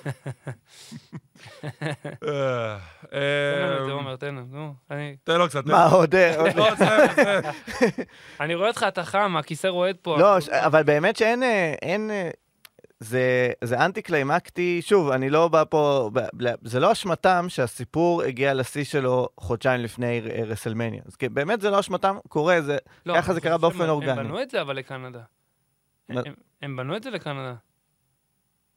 [2.27, 2.77] אה,
[3.11, 4.73] תן לנו את זה, אה, עומר, תן לנו, נו.
[4.91, 5.65] אני- תן לו קצת.
[5.65, 6.15] מה, עוד...
[6.37, 6.67] עוד- לא.
[8.41, 10.17] אני רואה אותך, אתה חם, הכיסא רועד פה.
[10.17, 11.43] לא, אבל באמת שאין...
[11.43, 11.73] אה.
[11.83, 12.29] אה,
[12.99, 18.21] זה, זה אנטי קליימקטי, שוב, אני לא בא פה, ב- ב- זה לא אשמתם שהסיפור
[18.23, 21.01] הגיע לשיא שלו חודשיים לפני אה, רסלמניה.
[21.05, 24.11] אז כן, באמת זה לא אשמתם, קורה, זה, לא, ככה זה קרה חושב באופן אורגני.
[24.11, 25.19] הם בנו את זה אבל לקנדה.
[26.09, 27.53] הם- הם בנו את זה לקנדה.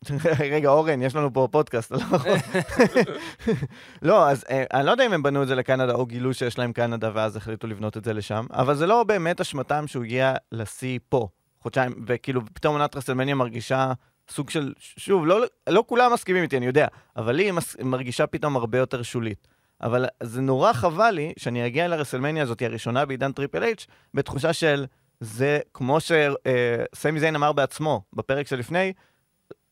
[0.41, 2.18] רגע, אורן, יש לנו פה פודקאסט, לא יכול...
[4.03, 6.59] לא, אז אה, אני לא יודע אם הם בנו את זה לקנדה או גילו שיש
[6.59, 10.35] להם קנדה ואז החליטו לבנות את זה לשם, אבל זה לא באמת אשמתם שהוא הגיע
[10.53, 11.28] לשיא פה,
[11.61, 13.93] חודשיים, וכאילו פתאום עונת רסלמניה מרגישה
[14.31, 18.26] סוג של, שוב, לא, לא כולם מסכימים איתי, אני יודע, אבל לי היא מס- מרגישה
[18.26, 19.49] פתאום הרבה יותר שולית.
[19.83, 24.87] אבל זה נורא חבל לי שאני אגיע לרסלמניה הזאת, הראשונה בעידן טריפל אייץ', בתחושה של
[25.21, 28.93] זה, כמו שסמי זיין אמר בעצמו בפרק שלפני,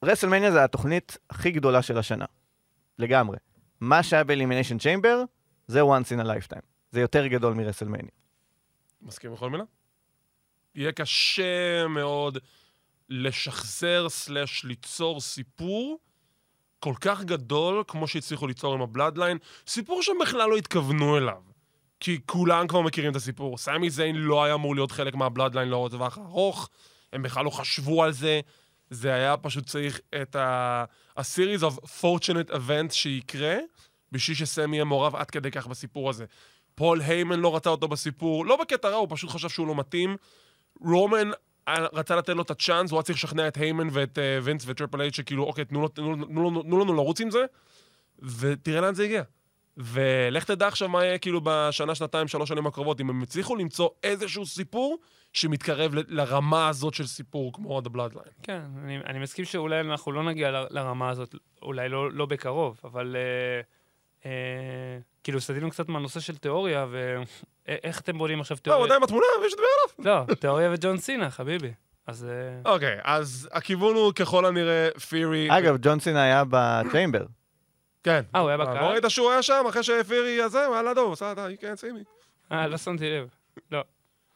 [0.04, 2.24] רסלמניה זה התוכנית הכי גדולה של השנה.
[2.98, 3.36] לגמרי.
[3.80, 5.22] מה שהיה ב Elimination Chamber,
[5.66, 6.64] זה once in a lifetime.
[6.90, 8.10] זה יותר גדול מרסלמניה.
[9.02, 9.64] מסכים בכל מילה?
[10.74, 12.38] יהיה קשה מאוד
[13.08, 15.98] לשחזר slash ליצור סיפור
[16.80, 21.42] כל כך גדול כמו שהצליחו ליצור עם ה Bloodline, סיפור שהם בכלל לא התכוונו אליו.
[22.00, 23.58] כי כולם כבר מכירים את הסיפור.
[23.58, 26.68] סמי זיין לא היה אמור להיות חלק מה-Bloodline לאור טווח ארוך,
[27.12, 28.40] הם בכלל לא חשבו על זה.
[28.90, 30.36] זה היה פשוט צריך את
[31.18, 33.56] ה-series of fortunate events שיקרה,
[34.12, 36.24] בשביל שסמי יהיה מעורב עד כדי כך בסיפור הזה.
[36.74, 40.16] פול היימן לא רצה אותו בסיפור, לא בקטע רע, הוא פשוט חשב שהוא לא מתאים.
[40.80, 41.30] רומן
[41.68, 44.64] אה, רצה לתת לו את הצ'אנס, הוא היה צריך לשכנע את היימן ואת uh, וינס
[44.66, 45.88] וטריפל אייץ' שכאילו, אוקיי, תנו
[46.80, 47.44] לנו לרוץ עם זה,
[48.18, 49.22] ותראה לאן זה הגיע.
[49.78, 53.88] ולך תדע עכשיו מה יהיה כאילו בשנה, שנתיים, שלוש שנים הקרובות, אם הם הצליחו למצוא
[54.02, 54.98] איזשהו סיפור
[55.32, 58.30] שמתקרב ל- לרמה הזאת של סיפור כמו The Bloodline.
[58.42, 62.80] כן, אני, אני מסכים שאולי אנחנו לא נגיע ל- לרמה הזאת, אולי לא, לא בקרוב,
[62.84, 63.60] אבל אה,
[64.30, 68.86] אה, כאילו סטינו קצת מהנושא של תיאוריה, ואיך אתם בונים עכשיו לא, הוא תיאוריה?
[68.86, 69.64] עדיין בתמונה, ויש לדבר
[70.04, 70.26] עליו.
[70.28, 71.72] לא, תיאוריה וג'ון סינה, חביבי.
[72.06, 72.26] אז
[72.64, 75.48] אה, אוקיי, אז הכיוון הוא ככל הנראה פירי.
[75.58, 77.24] אגב, ג'ון סינה היה בצ'יימבר.
[78.02, 78.22] כן.
[78.34, 78.84] אה, הוא היה לא בקהל?
[78.84, 81.60] ראית שהוא היה שם אחרי שפירי הזה, הוא היה לידו, הוא עשה את ה- you
[81.60, 82.04] can't see me.
[82.52, 83.28] אה, לא שמתי לב.
[83.72, 83.84] לא,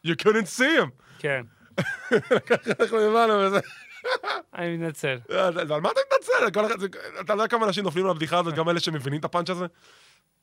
[0.07, 0.91] You couldn't see him.
[1.19, 1.43] כן,
[2.81, 3.61] אנחנו הבנו וזה.
[4.55, 5.19] אני מתנצל.
[5.31, 6.61] אה, על מה אתה מתנצל?
[7.21, 9.67] אתה יודע כמה אנשים נופלים על הבדיחה הזאת, גם אלה שמבינים את הפאנץ' הזה?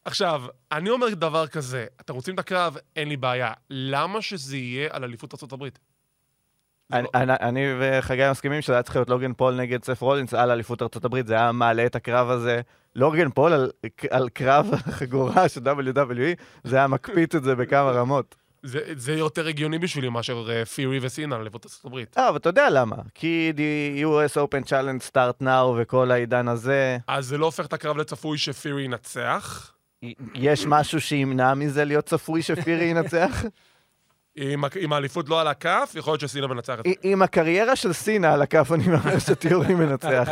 [0.05, 2.77] עכשיו, אני אומר דבר כזה, אתם רוצים את הקרב?
[2.95, 3.53] אין לי בעיה.
[3.69, 5.67] למה שזה יהיה על אליפות ארה"ב?
[6.93, 11.05] אני- וחגי מסכימים שזה היה צריך להיות לוגן פול נגד סת' רולינס על אליפות ארצות
[11.05, 12.61] הברית, זה היה מעלה את הקרב הזה,
[12.95, 13.53] לוגן פול
[14.11, 18.35] על, קרב החגורה של WWE, זה היה מקפיץ את זה בכמה רמות.
[18.63, 22.03] זה, זה יותר הגיוני בשבילי מאשר אה, פירי וסינה על אליפות ארה"ב.
[22.17, 26.97] אה, אבל אתה יודע למה, כי the US Open Challenge starts now וכל העידן הזה,
[27.07, 29.71] אז זה לא הופך את הקרב לצפוי שפירי ינצח.
[30.35, 33.43] יש משהו שימנע מזה להיות צפוי שפירי ינצח?
[34.37, 36.83] אם, ה- האליפות לא על הכף, יכול להיות שסינה מנצחת.
[37.03, 40.27] עם הקריירה של סינה על הכף, אני אומר שתיאורי מנצח.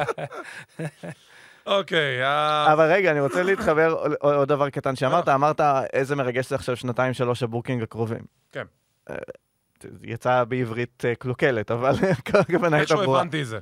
[1.65, 5.61] אוקיי, אה, אבל רגע, אני רוצה להתחבר עוד- עוד דבר קטן שאמרת, אמרת
[5.93, 8.21] איזה מרגש זה עכשיו שנתיים שלוש ה-booking הקרובים.
[8.51, 8.63] כן.
[9.09, 9.15] אה,
[10.03, 11.93] יצא בעברית אה, קלוקלת, אבל
[12.35, 13.19] הכוונה הייתה איכשהו ברורה.
[13.21, 13.59] הבנתי את זה.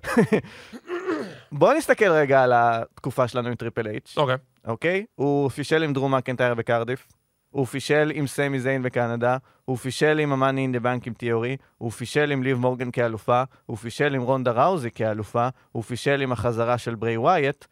[1.51, 4.36] בוא נסתכל רגע על התקופה שלנו עם טריפל אייץ', אוקיי.
[4.67, 5.05] אוקיי?
[5.15, 7.07] הוא פישל עם דרו מקנטייר בקרדיף,
[7.55, 11.57] הוא פישל עם סמי זיין בקנדה, הוא פישל עם ה-Money in the Bank עם תיאורי,
[11.77, 16.31] הוא פישל עם ליב מורגן כאלופה, הוא פישל עם רונדה ראוזי כאלופה, הוא פישל עם
[16.31, 17.65] החזרה של בריי וואייט.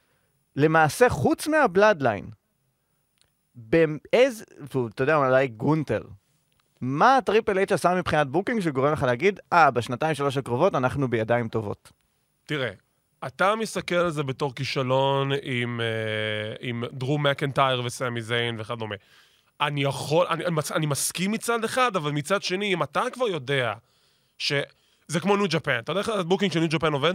[0.56, 2.26] למעשה, חוץ מה-Bloodline,
[3.56, 4.44] באיזה,
[4.96, 6.02] אתה יודע, אולי גונטר,
[6.82, 11.48] מה הטריפל אייץ' עשה מבחינת booking שגורם לך להגיד, אה, בשנתיים שלוש הקרובות אנחנו בידיים
[11.48, 11.92] טובות.
[12.46, 12.72] תראה,
[13.28, 18.96] אתה מסתכל על זה בתור כישלון עם, אה, עם דרו מקנטייר וסמי זיין וכדומה.
[19.62, 23.74] אני יכול, אני, אני, אני מסכים מצד אחד, אבל מצד שני, אם אתה כבר יודע
[24.38, 27.14] שזה כמו ניו ג'פן, אתה יודע איך ה-booking של ניו ג'פן עובד?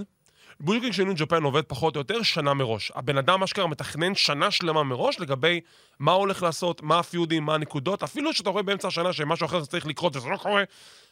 [0.60, 2.92] booking של ניו ג'פן עובד פחות או יותר שנה מראש.
[2.94, 5.60] הבן אדם אשכרה מתכנן שנה שלמה מראש לגבי
[5.98, 9.86] מה הולך לעשות, מה ה-feudים, מה הנקודות, אפילו שאתה רואה באמצע השנה שמשהו אחר צריך
[9.86, 10.64] לקרות וזה לא קורה,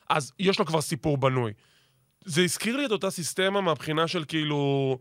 [0.08, 1.52] אז יש לו כבר סיפור בנוי.
[2.24, 4.98] זה הזכיר לי את אותה סיסטמה מהבחינה של כאילו...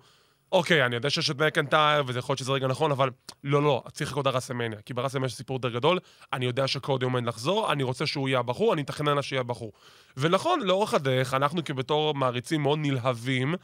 [0.51, 3.09] אוקיי, אני יודע שיש את מקנטייר, וזה יכול להיות שזה רגע נכון, אבל
[3.43, 4.81] לא, לא, צריך לחכות לרסמניה.
[4.81, 5.99] כי ברסמניה יש סיפור יותר גדול,
[6.33, 9.71] אני יודע שקודי עומד לחזור, אני רוצה שהוא יהיה הבחור, אני אתכנן לה שיהיה הבחור.
[10.17, 13.55] ונכון, לאורך הדרך, אנחנו כבתור מעריצים מאוד נלהבים,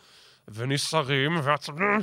[0.48, 2.00] ונסערים, ועצבים,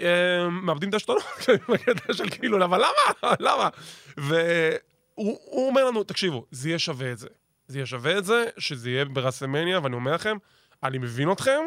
[0.00, 1.22] אה, מאבדים את השתונות,
[1.68, 3.32] בקטע של כאילו, אבל למה?
[3.50, 3.68] למה?
[4.16, 7.28] והוא הוא אומר לנו, תקשיבו, זה יהיה שווה את זה.
[7.66, 10.36] זה יהיה שווה את זה, שזה יהיה ברסמניה, ואני אומר לכם,
[10.82, 11.60] אני מבין אתכם,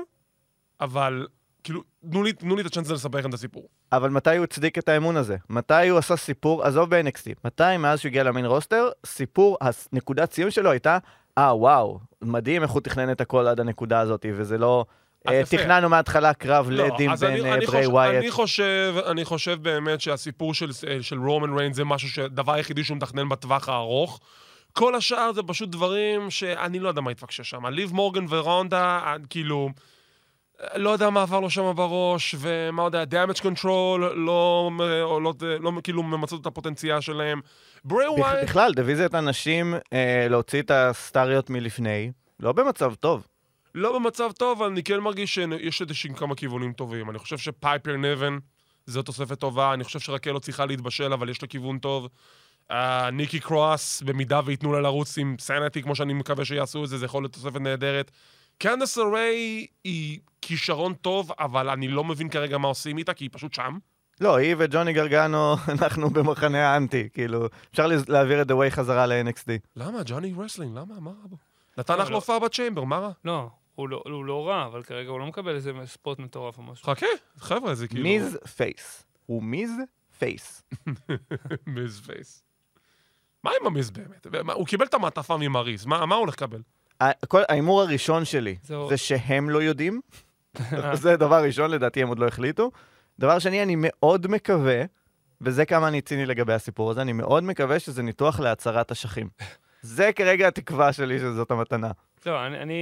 [0.82, 1.28] אבל
[1.64, 3.68] כאילו, תנו לי, תנו לי את הצ'אנס לספר לכם את הסיפור.
[3.91, 5.38] אבל מתי הוא הצדיק את האמון הזה?
[5.49, 10.51] מתי הוא עשה סיפור, עזוב ב-NXT, מתי מאז שהוא הגיע למיין רוסטר, סיפור, הנקודת ציון
[10.51, 10.97] שלו הייתה,
[11.38, 14.86] אה וואו, מדהים איך הוא תכנן את הכל עד הנקודה הזאת, וזה לא...
[15.30, 15.41] אה.
[15.49, 18.24] תכננו מההתחלה קרב לא, לדים בין אה, ברי ווייט.
[19.07, 23.70] אני חושב, באמת שהסיפור של, של רומן ריין זה משהו שהדבר היחידי שהוא מתכנן בטווח
[23.70, 24.20] הארוך.
[24.74, 27.66] כל השאר זה פשוט דברים שאני לא יודע מה התפקשש שם.
[27.66, 29.82] ליב מורגן ורונדה, אה, כאילו, אה,
[30.76, 34.70] לא יודע מה עבר לו שם בראש, ומה יודע, damage control, לא,
[35.03, 37.41] או לא, לא כאילו ממצות את הפוטנציאל שלהם.
[37.84, 43.28] ברי בכ- ווייט, בכלל, דיוויזיית הנשים, אה, להוציא את הסטריות מלפני, לא במצב טוב.
[43.76, 47.09] לא במצב טוב, אבל אני כן מרגיש שיש איזשהם כמה כיוונים טובים.
[47.09, 48.38] אני חושב שפייפר נבן
[48.86, 52.07] זו תוספת טובה, אני חושב שרקל לא צריכה להתבשל, אבל יש לה כיוון טוב.
[52.72, 52.74] Uh,
[53.12, 57.05] ניקי קרוס, במידה וייתנו לה לרוץ עם סנטי, כמו שאני מקווה שיעשו את זה, זה
[57.05, 58.12] יכול להיות תוספת נהדרת.
[58.62, 63.30] קנדס הרי היא כישרון טוב, אבל אני לא מבין כרגע מה עושים איתה, כי היא
[63.34, 63.78] פשוט שם.
[64.22, 69.49] לא, היא וג'וני גרגנו, אנחנו במחנה האנטי, כאילו, אפשר להעביר את The Way חזרה ל-NXT.
[69.76, 69.99] למה?
[70.05, 70.99] ג'וני רסלינג, למה?
[70.99, 71.38] מה רע בו?
[71.78, 72.12] נתן לא, לך לא.
[72.12, 73.12] להופעה בצ'יימבר, מה רע?
[73.26, 76.64] לא, הוא לא, הוא לא רע, אבל כרגע הוא לא מקבל איזה ספוט מטורף או
[76.64, 76.86] משהו.
[76.86, 77.05] חכה,
[77.38, 78.03] חבר'ה, זה כאילו...
[78.03, 79.03] מיז פייס.
[79.26, 79.72] הוא מיז
[80.20, 80.64] פייס.
[81.76, 82.43] מיז פייס.
[83.43, 84.28] מה עם המיז באמת?
[84.53, 86.62] הוא קיבל את המעטפה ממריס, מה, מה הוא הולך לקבל?
[87.49, 88.56] ההימור הראשון שלי.
[88.89, 90.02] זה שהם לא יודעים.
[90.93, 92.72] זה דבר ראשון, לדעתי הם עוד לא החליטו.
[93.20, 94.84] דבר שני, אני מאוד מקווה,
[95.41, 99.30] וזה כמה אני ציני לגבי הסיפור הזה, אני מאוד מקווה שזה ניתוח להסרת אשכים.
[99.82, 101.91] זה כרגע התקווה שלי שזאת המתנה.
[102.26, 102.74] לא, אני, אני,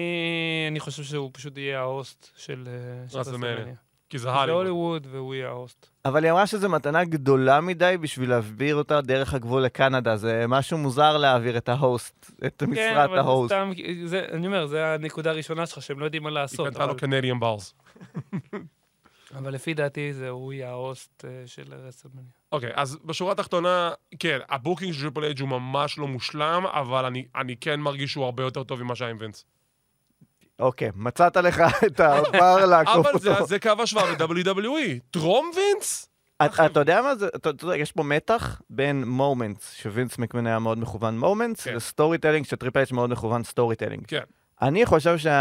[0.71, 3.17] אני חושב שהוא פשוט יהיה ה-host של אה, של.
[3.17, 3.73] רסלמניה.
[4.09, 5.07] כי זה זה הוליווד.
[5.11, 5.87] והוא יהיה ההוסט.
[6.05, 10.15] אבל היא אמרה שזו מתנה גדולה מדי בשביל להעביר אותה דרך הגבול לקנדה.
[10.15, 13.53] זה משהו מוזר להעביר את ה-host, את כן, משרת אבל זה ה-host.
[13.53, 13.71] סתם,
[14.05, 16.67] זה, אני אומר, זה הנקודה הראשונה שלך, שהם לא יודעים מה היא לעשות.
[16.67, 17.73] קנתה לו אבל, Canadian bras.
[19.37, 22.31] אבל לפי דעתי זה הוא יהיה ה-host אה, של רסלמניה.
[22.51, 27.25] אוקיי, אז בשורה התחתונה, כן, ה-booking של טריפל אייץ' הוא ממש לא מושלם, אבל אני,
[27.35, 29.45] אני כן מרגיש שהוא הרבה יותר טוב ממה שהיה עם וינס.
[30.59, 33.55] אוקיי, מצאת לך את הבר לעקוף אבל זה, אותו.
[33.61, 34.99] קו השוואה ב-WWE.
[35.11, 36.09] טרום וינס?
[36.41, 37.27] אתה יודע מה זה?
[37.35, 41.73] אתה יודע, יש פה מתח בין moments, שווינס מקמן היה מאוד מכוון moments, כן.
[41.73, 44.03] ל-storytelling, שטריפל אייץ' מאוד מכוון storytelling.
[44.07, 44.21] כן.
[44.61, 45.31] אני חושב שה...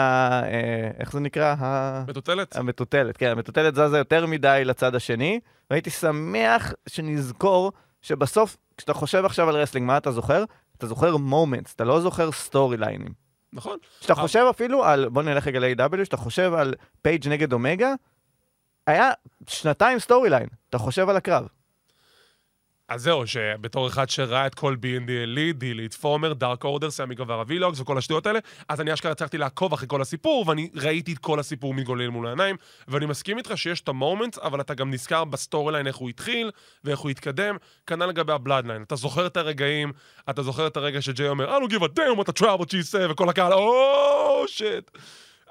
[0.45, 1.55] אה, איך זה נקרא?
[1.59, 2.57] ה- מטוטלת?
[2.57, 5.41] המטוטלת, כן, המטוטלת זזה יותר מדי לצד השני,
[5.71, 10.45] והייתי שמח שנזכור שבסוף, כשאתה חושב עכשיו על רסלינג, מה אתה זוכר?
[10.77, 13.28] אתה זוכר moments, אתה לא זוכר storylineים.
[13.53, 13.79] נכון.
[14.01, 17.95] כשאתה חושב אפילו על, בוא נלך רגע ל-AEW, כשאתה חושב על פייג' נגד אומגה,
[18.87, 19.11] היה
[19.47, 21.49] שנתיים storyline, אתה חושב על הקרב.
[22.89, 27.41] אז זהו, שבתור אחד שראה את כל Being The Elite, פורמר, דארק אורדר, סמי גווארה
[27.41, 31.19] ולוגס וכל השטויות האלה, אז אני אשכרה הצלחתי לעקוב אחרי כל הסיפור, ואני ראיתי את
[31.19, 32.57] כל הסיפור מתגולל מול העיניים,
[32.89, 36.51] ואני מסכים איתך שיש את ה-moments, אבל אתה גם נזכר ב-storyline איך הוא התחיל,
[36.85, 38.83] ואיך הוא התקדם, כנ"ל לגבי ה-Bloodline.
[38.83, 39.93] אתה זוכר את הרגעים,
[40.31, 42.93] אתה זוכר את הרגע שג'יי אומר, I don't give a damn what the Tribal Chief
[42.93, 44.91] said, וכל הקהל, oh shit.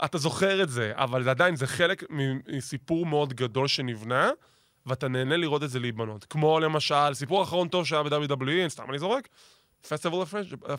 [0.05, 2.03] אתה זוכר את זה, אבל עדיין, זה חלק
[2.47, 4.29] מסיפור מאוד גדול שנבנה,
[4.87, 6.25] ואתה נהנה לראות את זה להיבנות.
[6.29, 9.27] כמו למשל, סיפור אחרון טוב שהיה ב-WWE, סתם אני זורק,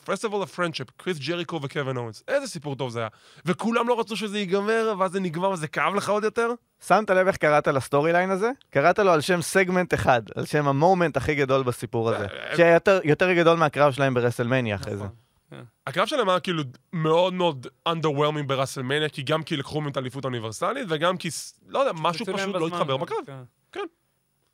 [0.04, 2.22] Festival of Friendship, קריס ג'ריקו וקווין אוונס.
[2.28, 3.08] איזה סיפור טוב זה היה.
[3.44, 6.50] וכולם לא רצו שזה ייגמר, ואז זה נגמר וזה כאב לך עוד יותר?
[6.86, 8.50] שמת לב איך קראת ל-storyline הזה?
[8.70, 12.26] קראת לו על שם סגמנט אחד, על שם ה-moment הכי גדול בסיפור הזה.
[12.26, 15.04] אה, שהיה יותר- גדול מהקרב שלהם ברסלמניה אחרי זה.
[15.04, 15.64] נכון.
[15.86, 20.24] הקרב שלהם היה כאילו מאוד מאוד underwhelming בראסלמניה, כי גם כי לקחו מהם את האליפות
[20.24, 21.28] האוניברסלית, וגם כי,
[21.68, 23.44] לא יודע, משהו פשוט לא התחבר כן, בקרב.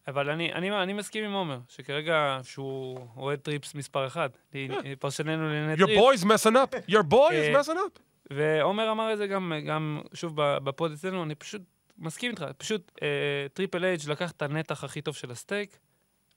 [0.08, 5.48] אבל אני, אני, אני מסכים עם עומר, שכרגע שהוא אוהד טריפס מספר אחד, לי- פרשננו
[5.48, 8.00] לענייני טריפ, your boy is messing up, your boy אה, is messing up.
[8.30, 11.62] ועומר אמר את זה גם, גם שוב בפוד אצלנו, אני פשוט
[11.98, 13.08] מסכים איתך, פשוט אה,
[13.52, 15.78] טריפל אייץ' לקח את הנתח הכי טוב של הסטייק,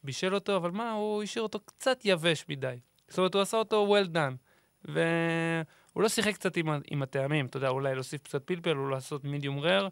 [0.04, 2.76] בישל אותו, אבל מה, הוא השאיר אותו קצת יבש מדי.
[3.08, 4.36] זאת אומרת, הוא עשה אותו well done,
[4.86, 9.24] והוא לא שיחק קצת עם, עם הטעמים, אתה יודע, אולי להוסיף קצת פלפל, או לעשות
[9.24, 9.88] מידיום rare,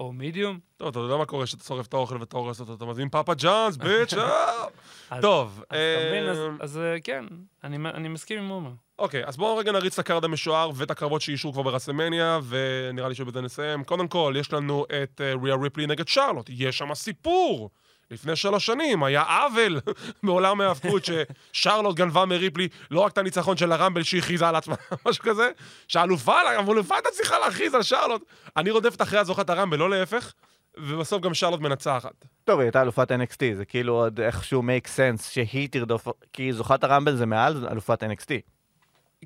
[0.00, 0.58] או מידיום.
[0.76, 3.34] טוב, אתה יודע מה קורה כשאתה שורף את האוכל ואתה הורס אותו, אתה מזמין פאפה
[3.34, 4.64] ג'אנס, bitch, אה.
[5.22, 6.28] טוב, אז אתה מבין,
[6.60, 7.24] אז, אה, אה, כן,
[7.64, 8.70] אני, מסכים עם עומר.
[8.98, 13.08] אוקיי, אז בואו רגע נריץ את ה card המשוער ואת הקרבות שאישרו כבר ברסלמניה, ונראה
[13.08, 13.84] לי שבזה נסיים.
[13.84, 16.50] קודם כל, יש לנו את ריה ריפלי נגד שרלוט.
[16.52, 17.70] יש שם סיפור.
[18.12, 19.80] לפני שלוש שנים היה עוול
[20.22, 24.74] בעולם ההאבקות ששרלוט גנבה מריפלי לא רק את הניצחון של הרמבל שהכריזה על עצמה,
[25.08, 25.50] משהו כזה,
[25.88, 28.24] שהאלופה, האלופה הייתה צריכה להכריז על שרלוט.
[28.56, 30.32] אני רודפת אחרי הזוכת הרמבל, לא להפך,
[30.76, 32.24] ובסוף גם שרלוט מנצחת.
[32.44, 36.84] טוב, היא הייתה אלופת NXT, זה כאילו עוד איכשהו make sense שהיא תרדוף, כי זוכת
[36.84, 38.30] הרמבל זה מעל אלופת NXT.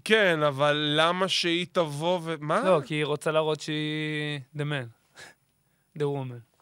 [0.05, 2.35] כן, אבל למה שהיא תבוא ו...
[2.41, 2.65] מה?
[2.65, 5.19] לא, כי היא רוצה להראות שהיא the man.
[5.99, 6.56] the woman.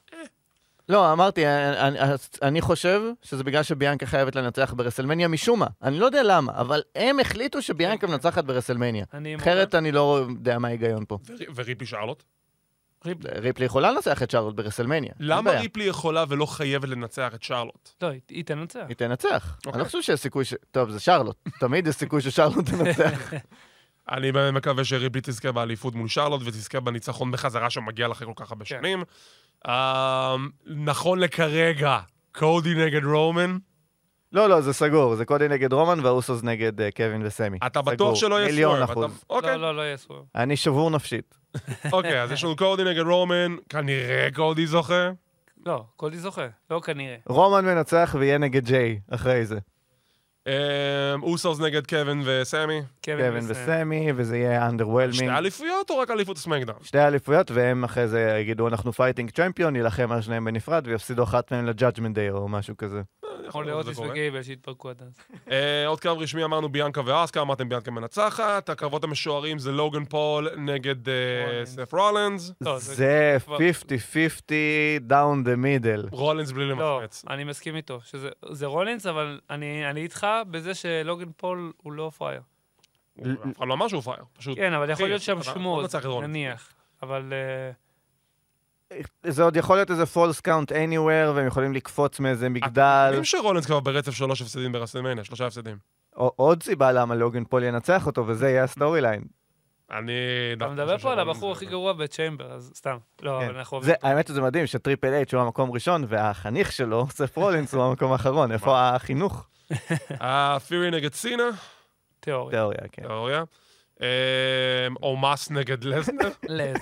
[0.89, 1.99] לא, אמרתי, אני,
[2.43, 5.66] אני חושב שזה בגלל שביאנקה חייבת לנצח ברסלמניה משום מה.
[5.82, 9.05] אני לא יודע למה, אבל הם החליטו שביאנקה מנצחת ברסלמניה.
[9.39, 11.18] אחרת אני לא יודע מה ההיגיון פה.
[11.28, 12.22] ור- וריפלי שרלוט?
[13.37, 15.12] ריפלי יכולה לנצח את שרלוט ברסלמניה.
[15.20, 15.51] למה.
[15.51, 17.89] ריפלי יכולה ולא חייבת לנצח את שרלוט?
[18.03, 18.80] לא, היא- תנצח.
[18.89, 19.57] היא תנצח.
[19.57, 19.72] אוקיי.
[19.72, 20.55] אני לא חושב שיש סיכוי ש...
[20.70, 21.37] טוב, זה שרלוט.
[21.61, 23.30] תמיד יש סיכוי ששרלוט תנצח.
[24.11, 28.51] אני באמת מקווה שריפלי תזכה באליפות מול שרלוט ותזכה בניצחון בחזרה שמגיע אחרי כל כך
[28.53, 28.76] הרבה כן.
[28.78, 29.03] שנים.
[29.69, 30.37] אה,
[30.67, 31.99] נכון לכרגע,
[32.33, 33.57] קודי נגד רומן.
[34.33, 35.15] לא, לא, זה סגור.
[35.17, 37.59] זה קודי נגד רומן והאוסוס נגד אה, קווין וסמי.
[37.67, 37.93] אתה סגור.
[37.95, 38.91] בטוח שלא יהיה מיליון סוורב.
[38.91, 39.05] אחוז.
[39.27, 40.25] אתה- אוקיי, לא, לא, לא יהיה סוור.
[40.35, 41.35] אני שבור נפשית.
[41.93, 45.11] אוקיי, אז יש לנו קודי נגד רומן, כנראה קודי זוכה.
[45.67, 46.47] לא, קודי זוכה.
[46.71, 47.17] לא כנראה.
[47.27, 49.59] רומן מנצח ויהיה נגד ג'יי אחרי זה.
[50.49, 52.82] אה, אוסוס נגד קווין וסמי.
[53.05, 53.45] קווין.
[53.49, 55.29] וסמי, וזה יהיה שתי underwhelming.
[55.28, 56.78] אליפויות או רק אליפות הסמקדאון?
[56.82, 61.53] שתי אליפויות, והם אחרי זה יגידו, אנחנו fighting champion, נילחם על שניהם בנפרד, ויפסידו אחת
[61.53, 63.03] מהם לג'אג'מנט דיי או משהו כזה.
[63.55, 65.18] או להיות לאוטיס וגייבל שהתפרקו עד אז.
[65.51, 70.49] אה, עוד קרב רשמי אמרנו ביאנקה ואסקה, אמרתם ביאנקה מנצחת, הקרבות המשוערים זה לוגן פול
[70.57, 71.66] נגד אה.
[71.66, 72.53] סף רולנס.
[72.61, 74.51] לא, זה זה כבר- 50-50
[75.11, 76.09] down the middle.
[76.11, 77.24] רולנס בלי לא, למצמץ.
[77.30, 78.01] אני מסכים איתו.
[78.05, 82.40] שזה זה רולינס, אבל אני אני איתך בזה שלוגן פול הוא לא פראייר.
[83.14, 84.59] הוא אף אחד לא אמר שהוא פראייר, פשוט...
[84.59, 86.30] כן, אבל יכול להיות שם שמות, רולינס.
[86.30, 86.72] נניח.
[87.03, 87.72] אבל אה,
[89.26, 93.05] זה עוד יכול להיות איזה falls count anywhere, והם יכולים לקפוץ מאיזה אתם מגדל.
[93.07, 95.76] יודעים שרולנס כבר ברצף שלוש הפסדים ברסלמניה, שלושה הפסדים.
[96.16, 99.22] או- עוד סיבה למה לוגן פול ינצח אותו, וזה יהיה ה storyline.
[99.90, 100.12] אני...
[100.57, 102.97] אתה מדבר פה על הבחור הכי גרוע בצ'יימבר, אז סתם.
[103.22, 103.47] לא, כן.
[103.49, 103.82] אבל אנחנו...
[103.82, 108.12] זה- האמת שזה מדהים שטריפל אייץ' הוא המקום ראשון, והחניך שלו, סף רולינס, הוא המקום
[108.12, 108.53] האחרון.
[108.53, 109.47] איפה החינוך?
[110.20, 111.45] הפירי נגד סינה,
[112.20, 112.51] תיאוריה.
[112.59, 113.03] תיאוריה, כן.
[113.03, 113.42] תיאוריה.
[114.03, 114.09] אה,
[115.03, 116.30] אומאס נגד לזנר.
[116.49, 116.76] לז,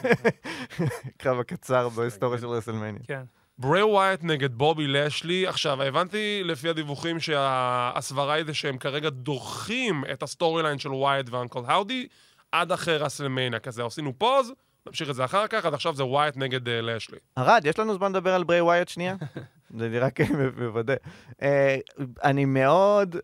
[1.17, 3.01] קרב הקצר בהיסטוריה של רסלמניה.
[3.07, 3.23] כן.
[3.59, 5.47] ברי ווייט נגד בובי לשלי.
[5.47, 11.31] עכשיו, הבנתי לפי הדיווחים שהסברה היא זה שהם כרגע דוחים את ה storyline של ווייט
[11.31, 12.07] ואנקל האודי
[12.53, 13.59] עד אחרי רסלמניה.
[13.59, 14.53] כזה עשינו pause,
[14.87, 17.19] נמשיך את זה אחר כך, עד עכשיו זה ווייט נגד אה, לשלי.
[17.39, 19.17] ארד, יש לנו זמן לדבר על ברי ווייט שנייה?
[19.79, 20.09] זה נראה
[20.57, 20.95] מוודא.
[21.43, 21.77] אה,
[22.25, 23.17] אני מאוד...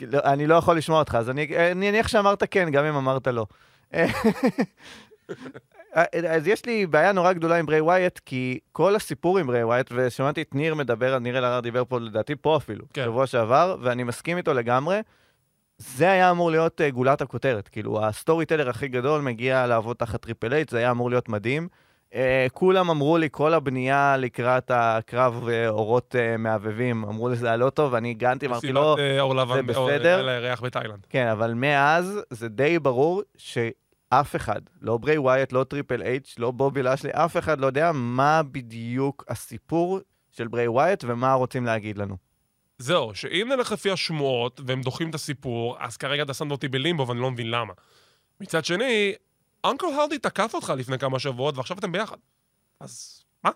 [0.00, 3.26] לא, אני לא יכול לשמוע אותך, אז אני אני אניח שאמרת כן, גם אם אמרת
[3.26, 3.46] לא.
[6.28, 9.92] אז יש לי בעיה נורא גדולה עם ברי ווייט, כי כל הסיפור עם ברי ווייט,
[9.94, 13.04] ושמעתי את ניר מדבר, ניר אלהרר דיבר פה לדעתי פה אפילו, כן.
[13.04, 15.00] שבוע שעבר, ואני מסכים איתו לגמרי.
[15.78, 17.68] זה היה אמור להיות אה, גולת הכותרת.
[17.68, 21.68] כאילו, ה storyteller הכי גדול מגיע לעבוד תחת טריפל אייץ', זה היה אמור להיות מדהים.
[22.16, 22.18] אה,
[22.52, 27.56] כולם אמרו לי, כל הבנייה לקראת הקרב אה, אורות אה, מהבהבים, אמרו לי זה היה
[27.56, 30.18] לא טוב, ואני הגנתי, אמרתי לו, אה, זה אור- בסדר.
[30.18, 31.06] על הירח בתאילנד.
[31.10, 36.50] כן, אבל מאז זה די ברור שאף אחד, לא ברי ווייט, לא טריפל אייץ', לא
[36.50, 40.00] בובי לאשלי, אף אחד לא יודע מה בדיוק הסיפור
[40.30, 42.16] של ברי ווייט ומה רוצים להגיד לנו.
[42.78, 47.08] זהו, שאם נלך לפי השמועות, והם דוחים את הסיפור, אז כרגע אתה שם אותי בלימבו
[47.08, 47.72] ואני לא מבין למה.
[48.40, 49.14] מצד שני,
[49.70, 52.16] אנקל האודי תקף אותך לפני כמה שבועות ועכשיו אתם ביחד.
[52.80, 53.50] אז מה?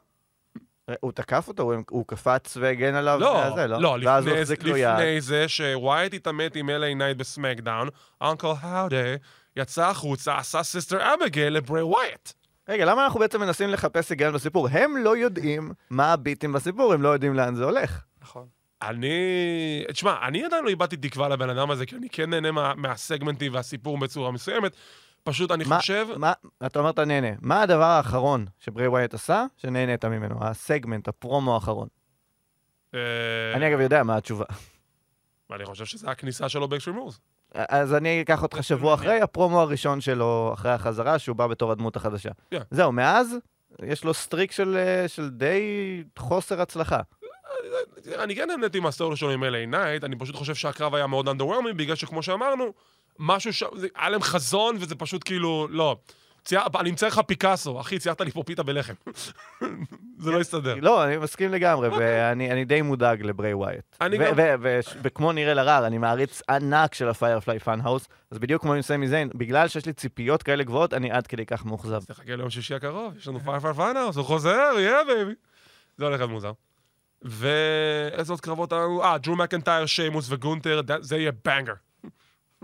[1.01, 3.81] הוא תקף אותו, הוא, קפץ והגן עליו, לא, והזה, לא?
[3.81, 4.89] לא, ואז לפני, יד.
[4.89, 7.89] לפני זה שווייט התעמת עם LA נייט בסמקדאון,
[8.23, 9.15] אנקל האודי
[9.57, 12.33] יצא החוצה, עשה סיסטר אביגייל לברי ווייט.
[12.69, 14.69] רגע, למה אנחנו בעצם מנסים לחפש היגיון בסיפור?
[14.71, 18.03] הם לא יודעים מה הביטים בסיפור, הם לא יודעים לאן זה הולך.
[18.23, 18.47] נכון.
[18.83, 19.85] אני...
[19.93, 23.55] תשמע, אני עדיין לא איבדתי תקווה לבן אדם הזה, כי אני כן נהנה מה, מהסגמנטים
[23.55, 24.73] והסיפור בצורה מסוימת.
[25.23, 26.07] פשוט אני מה- חושב...
[26.17, 26.33] מה,
[26.67, 27.29] אתה אומר אתה נהנה.
[27.41, 30.45] מה הדבר האחרון שברי ווייט עשה, שנהנית ממנו?
[30.45, 31.89] הסגמנט, הפרומו האחרון.
[32.95, 33.01] אה,
[33.55, 34.45] אני אגב יודע מה התשובה.
[35.51, 37.21] ואני חושב שזה הכניסה שלו באקסטרים רולס.
[37.55, 41.97] אז אני אקח אותך שבוע אחרי, הפרומו הראשון שלו, אחרי החזרה, שהוא בא בתור הדמות
[41.97, 42.31] החדשה.
[42.51, 42.61] כן.
[42.71, 43.37] זהו, מאז
[43.83, 45.61] יש לו streak של, אה, של די
[46.19, 47.01] חוסר הצלחה.
[48.19, 51.29] אני כן נהניתי מה story שלו עם LA נייט, אני פשוט חושב שהקרב היה מאוד
[51.29, 52.73] underwhelming, בגלל שכמו שאמרנו,
[53.21, 53.63] משהו ש...
[53.97, 55.97] היה להם חזון, וזה פשוט כאילו, לא.
[56.81, 58.93] אני מצייר לך פיקאסו, אחי, ציירת לי פה פיתה בלחם.
[60.23, 60.75] זה לא יסתדר.
[60.81, 63.97] לא, אני מסכים לגמרי, ואני אני די מודאג לברי ווייט.
[65.03, 69.31] וכמו ניר אלהרר, אני מעריץ ענק של הפיירפליי פאנהאוס, אז בדיוק כמו עם סמי זיין,
[69.35, 72.05] בגלל שיש לי ציפיות כאלה גבוהות, אני עד כדי כך מאוכזב.
[72.05, 75.35] תחכה ליום שישי הקרוב, יש לנו פיירפליי פאנהאוס, הוא חוזר, yeah baby.
[75.99, 76.53] זה הולך להיות מוזר.
[77.23, 79.05] ואיזה עוד קרבות היו?
[79.05, 81.75] אה, דרו מקנטייר, שיימוס וגונטר, זה יהיה banger.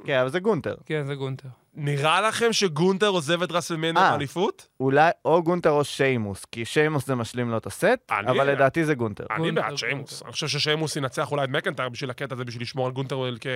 [0.05, 0.75] כן, אבל זה גונטר.
[0.87, 1.49] כן, זה גונטר.
[1.75, 4.11] נראה לכם שגונטר עוזב את ראסלמניה אה.
[4.11, 4.69] באליפות?
[4.81, 8.85] אולי או גונטר או שיימוס, כי שיימוס זה משלים לו את הסט, אני- אבל לדעתי
[8.85, 9.25] זה גונטר.
[9.31, 10.11] אני גונטר, בעד שיימוס.
[10.11, 10.25] גונטר.
[10.25, 13.47] אני חושב ששיימוס ינצח אולי את מקנטייר בשביל הקטע הזה, בשביל לשמור על גונטר כ-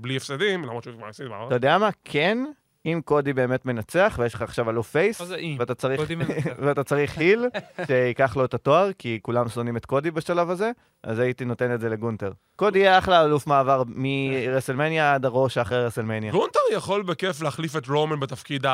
[0.00, 1.26] בלי הפסדים, למרות שהוא כבר הפסיד.
[1.28, 1.46] מה?
[1.46, 1.88] אתה יודע מה?
[2.04, 2.38] כן,
[2.86, 5.22] אם קודי באמת מנצח, ויש לך עכשיו אלוף face?
[5.58, 6.00] ואתה צריך.
[6.64, 7.46] ואתה צריך heel
[7.86, 10.70] שייקח לו את התואר, כי כולם שונאים את קודי בשלב הזה,
[11.02, 12.32] אז הייתי נותן את זה לגונטר.
[12.56, 16.32] קודי יהיה אחלה אלוף מעבר מרסלמניה עד הרואו אחרי רסלמניה.
[16.32, 18.66] גונטר יכול בכיף להחליף את רומן בתפקיד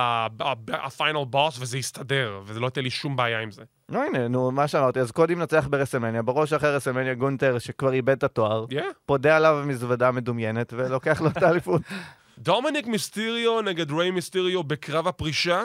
[0.72, 3.62] ה final boss, וזה יסתדר, וזה לא ייתן לי שום בעיה עם זה.
[3.88, 8.16] נו הנה, נו, מה שאמרתי, אז קודי מנצח ברסלמניה, ברואו אחרי רסלמניה גונטר, שכבר איבד
[8.16, 8.66] את התואר.
[9.06, 11.82] פודה עליו מזוודה מדומיינת, ולוקח לו את האליפות.
[12.38, 15.64] דומיניק מיסטיריו נגד ריי מיסטיריו בקרב הפרישה.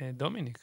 [0.00, 0.58] אה, דומיניק.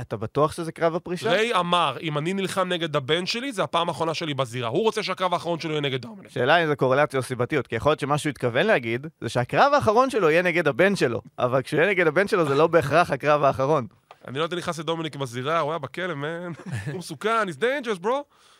[0.00, 1.30] אתה בטוח שזה קרב הפרישה?
[1.30, 4.68] ריי אמר, אם אני נלחם נגד הבן שלי, זה הפעם האחרונה שלי בזירה.
[4.68, 6.30] הוא רוצה שהקרב האחרון שלו יהיה נגד דומיניק.
[6.30, 9.72] שאלה אם זה קורלציה או סיבתיות, כי יכול להיות שמה שהוא התכוון להגיד, זה שהקרב
[9.74, 13.10] האחרון שלו יהיה נגד הבן שלו, אבל כשהוא יהיה נגד הבן שלו זה לא בהכרח
[13.10, 13.86] הקרב האחרון.
[14.28, 16.52] אני לא יודע נכנס לדומיניק בזירה, הוא היה בכלא, מן.
[16.92, 18.08] הוא מסוכן, he's dangerous, bro.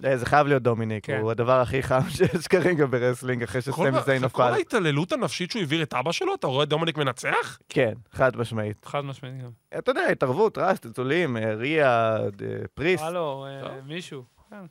[0.04, 1.18] אה, זה חייב להיות דומיניק, כן.
[1.20, 4.54] הוא הדבר הכי חם שיש כרגע ב wrestling אחרי שסמי זיין ה- כל נפל.
[4.54, 7.58] ההתעללות הנפשית שהוא העביר את אבא שלו, אתה רואה את דומיניק מנצח?
[7.68, 8.84] כן, חד משמעית.
[8.84, 9.50] חד משמעית גם.
[9.78, 12.26] אתה יודע, התערבות, רעש, צלצולים, אה, ריה, אה,
[12.74, 13.00] פריסט.
[13.00, 13.86] הלו, אה, טוב.
[13.86, 14.24] מישהו.
[14.50, 14.64] כן.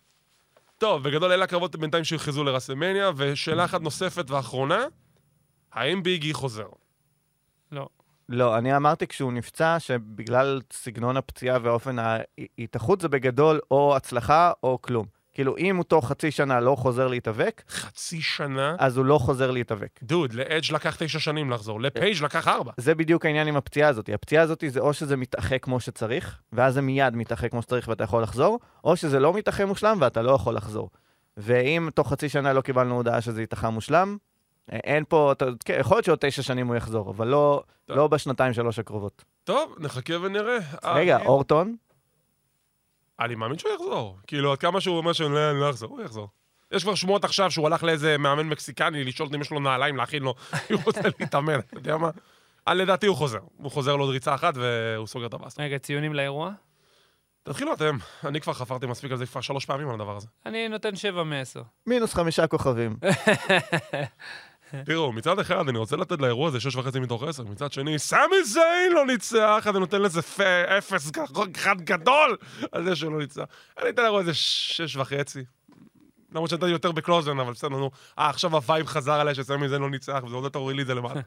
[0.77, 4.85] טוב, בגדול אלה הקרבות בינתיים שהוכרזו לרסלמניה, ושאלה אחת נוספת ואחרונה,
[5.73, 6.67] האם ביגי חוזר?
[7.71, 7.87] לא.
[8.29, 14.81] לא, אני אמרתי כשהוא נפצע, שבגלל סגנון הפציעה ואופן ההתאחות זה בגדול או הצלחה או
[14.81, 15.05] כלום.
[15.33, 18.75] כאילו, אם הוא תוך חצי שנה לא חוזר להתאבק, חצי שנה?
[18.79, 19.99] אז הוא לא חוזר להתאבק.
[20.03, 22.71] דוד, לאדג' לקח תשע שנים לחזור, לפייג' לקח ארבע.
[22.77, 24.09] זה בדיוק העניין עם הפציעה הזאת.
[24.13, 28.03] הפציעה הזאת זה או שזה מתאחה כמו שצריך, ואז זה מיד מתאחה כמו שצריך ואתה
[28.03, 30.89] יכול לחזור, או שזה לא מתאחה מושלם ואתה לא יכול לחזור.
[31.37, 34.17] ואם תוך חצי שנה לא קיבלנו הודעה שזה התאחה מושלם,
[34.69, 37.97] אין פה, אתה, כן, יכול להיות שעוד תשע שנים הוא יחזור, אבל לא, טוב.
[37.97, 39.23] לא בשנתיים שלוש הקרובות.
[39.43, 40.57] טוב, נחכה ונראה.
[40.83, 41.75] רגע, אה, אורטון?
[43.19, 44.17] אני מאמין שהוא יחזור.
[44.27, 46.27] כאילו, עד כמה שהוא אומר שאני לא אני לא אחזור, הוא יחזור.
[46.71, 50.23] יש כבר שמועות עכשיו שהוא הלך לאיזה מאמן מקסיקני לשאול אם יש לו נעליים להכין
[50.23, 52.09] לו, אם הוא רוצה להתאמן, אתה יודע מה?
[52.67, 53.39] אה, לדעתי הוא חוזר.
[53.57, 55.63] הוא חוזר לעוד ריצה אחת והוא סוגר את הבאסטה.
[55.63, 56.51] רגע, ציונים לאירוע?
[57.43, 57.97] תתחילו אתם.
[58.25, 60.27] אני כבר חפרתי מספיק על זה כבר שלוש פעמים על הדבר הזה.
[60.45, 61.59] אני נותן 7 מ-10.
[61.85, 62.97] מינוס חמישה כוכבים.
[64.85, 68.43] תראו, מצד אחד אני רוצה לתת לאירוע הזה שש וחצי מתוך עשר, מצד שני, סמי
[68.45, 70.19] זיין לא ניצח, אני נותן לזה
[70.77, 71.11] אפס
[71.55, 72.37] אחד גדול
[72.71, 73.43] על זה שהוא לא ניצח.
[73.81, 75.43] אני אתן לאירוע הזה שש וחצי.
[76.31, 77.91] למרות שנתתי יותר בקלוזן, אבל בסדר, נו.
[78.19, 80.81] אה, עכשיו ה vibe חזר עליי שסמי זיין לא ניצח, וזה עוד יותר הוריד לי
[80.81, 81.21] את זה למעלה.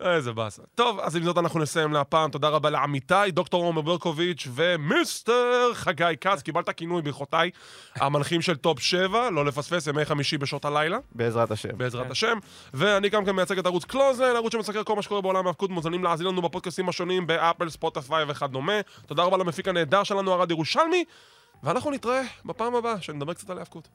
[0.00, 0.62] איזה באסה.
[0.74, 2.30] טוב, אז עם זאת אנחנו נסיים להפעם.
[2.30, 6.42] תודה רבה לעמיתי, דוקטור עומר ברקוביץ' ו mister חגי כץ.
[6.42, 7.50] קיבלת כינוי, ברכותיי.
[7.94, 10.98] המנחים של Top 7, לא לפספס, ימי חמישי בשעות הלילה.
[11.12, 11.78] בעזרת השם.
[11.78, 12.10] בעזרת כן.
[12.10, 12.38] השם.
[12.74, 16.04] ואני גם כן מייצג את ערוץ קלוזן, ערוץ שמסקר כל מה שקורה בעולם ההאבקות, מוזמנים
[16.04, 18.80] להאזין לנו בפודקאסטים השונים באפל, ספוטיפיי וכדומה.
[19.06, 21.04] תודה רבה למפיק הנהדר שלנו, ארד ירושלמי,
[21.62, 23.88] ואנחנו נתראה בפעם הבאה, שנדבר קצת על ההאבקות.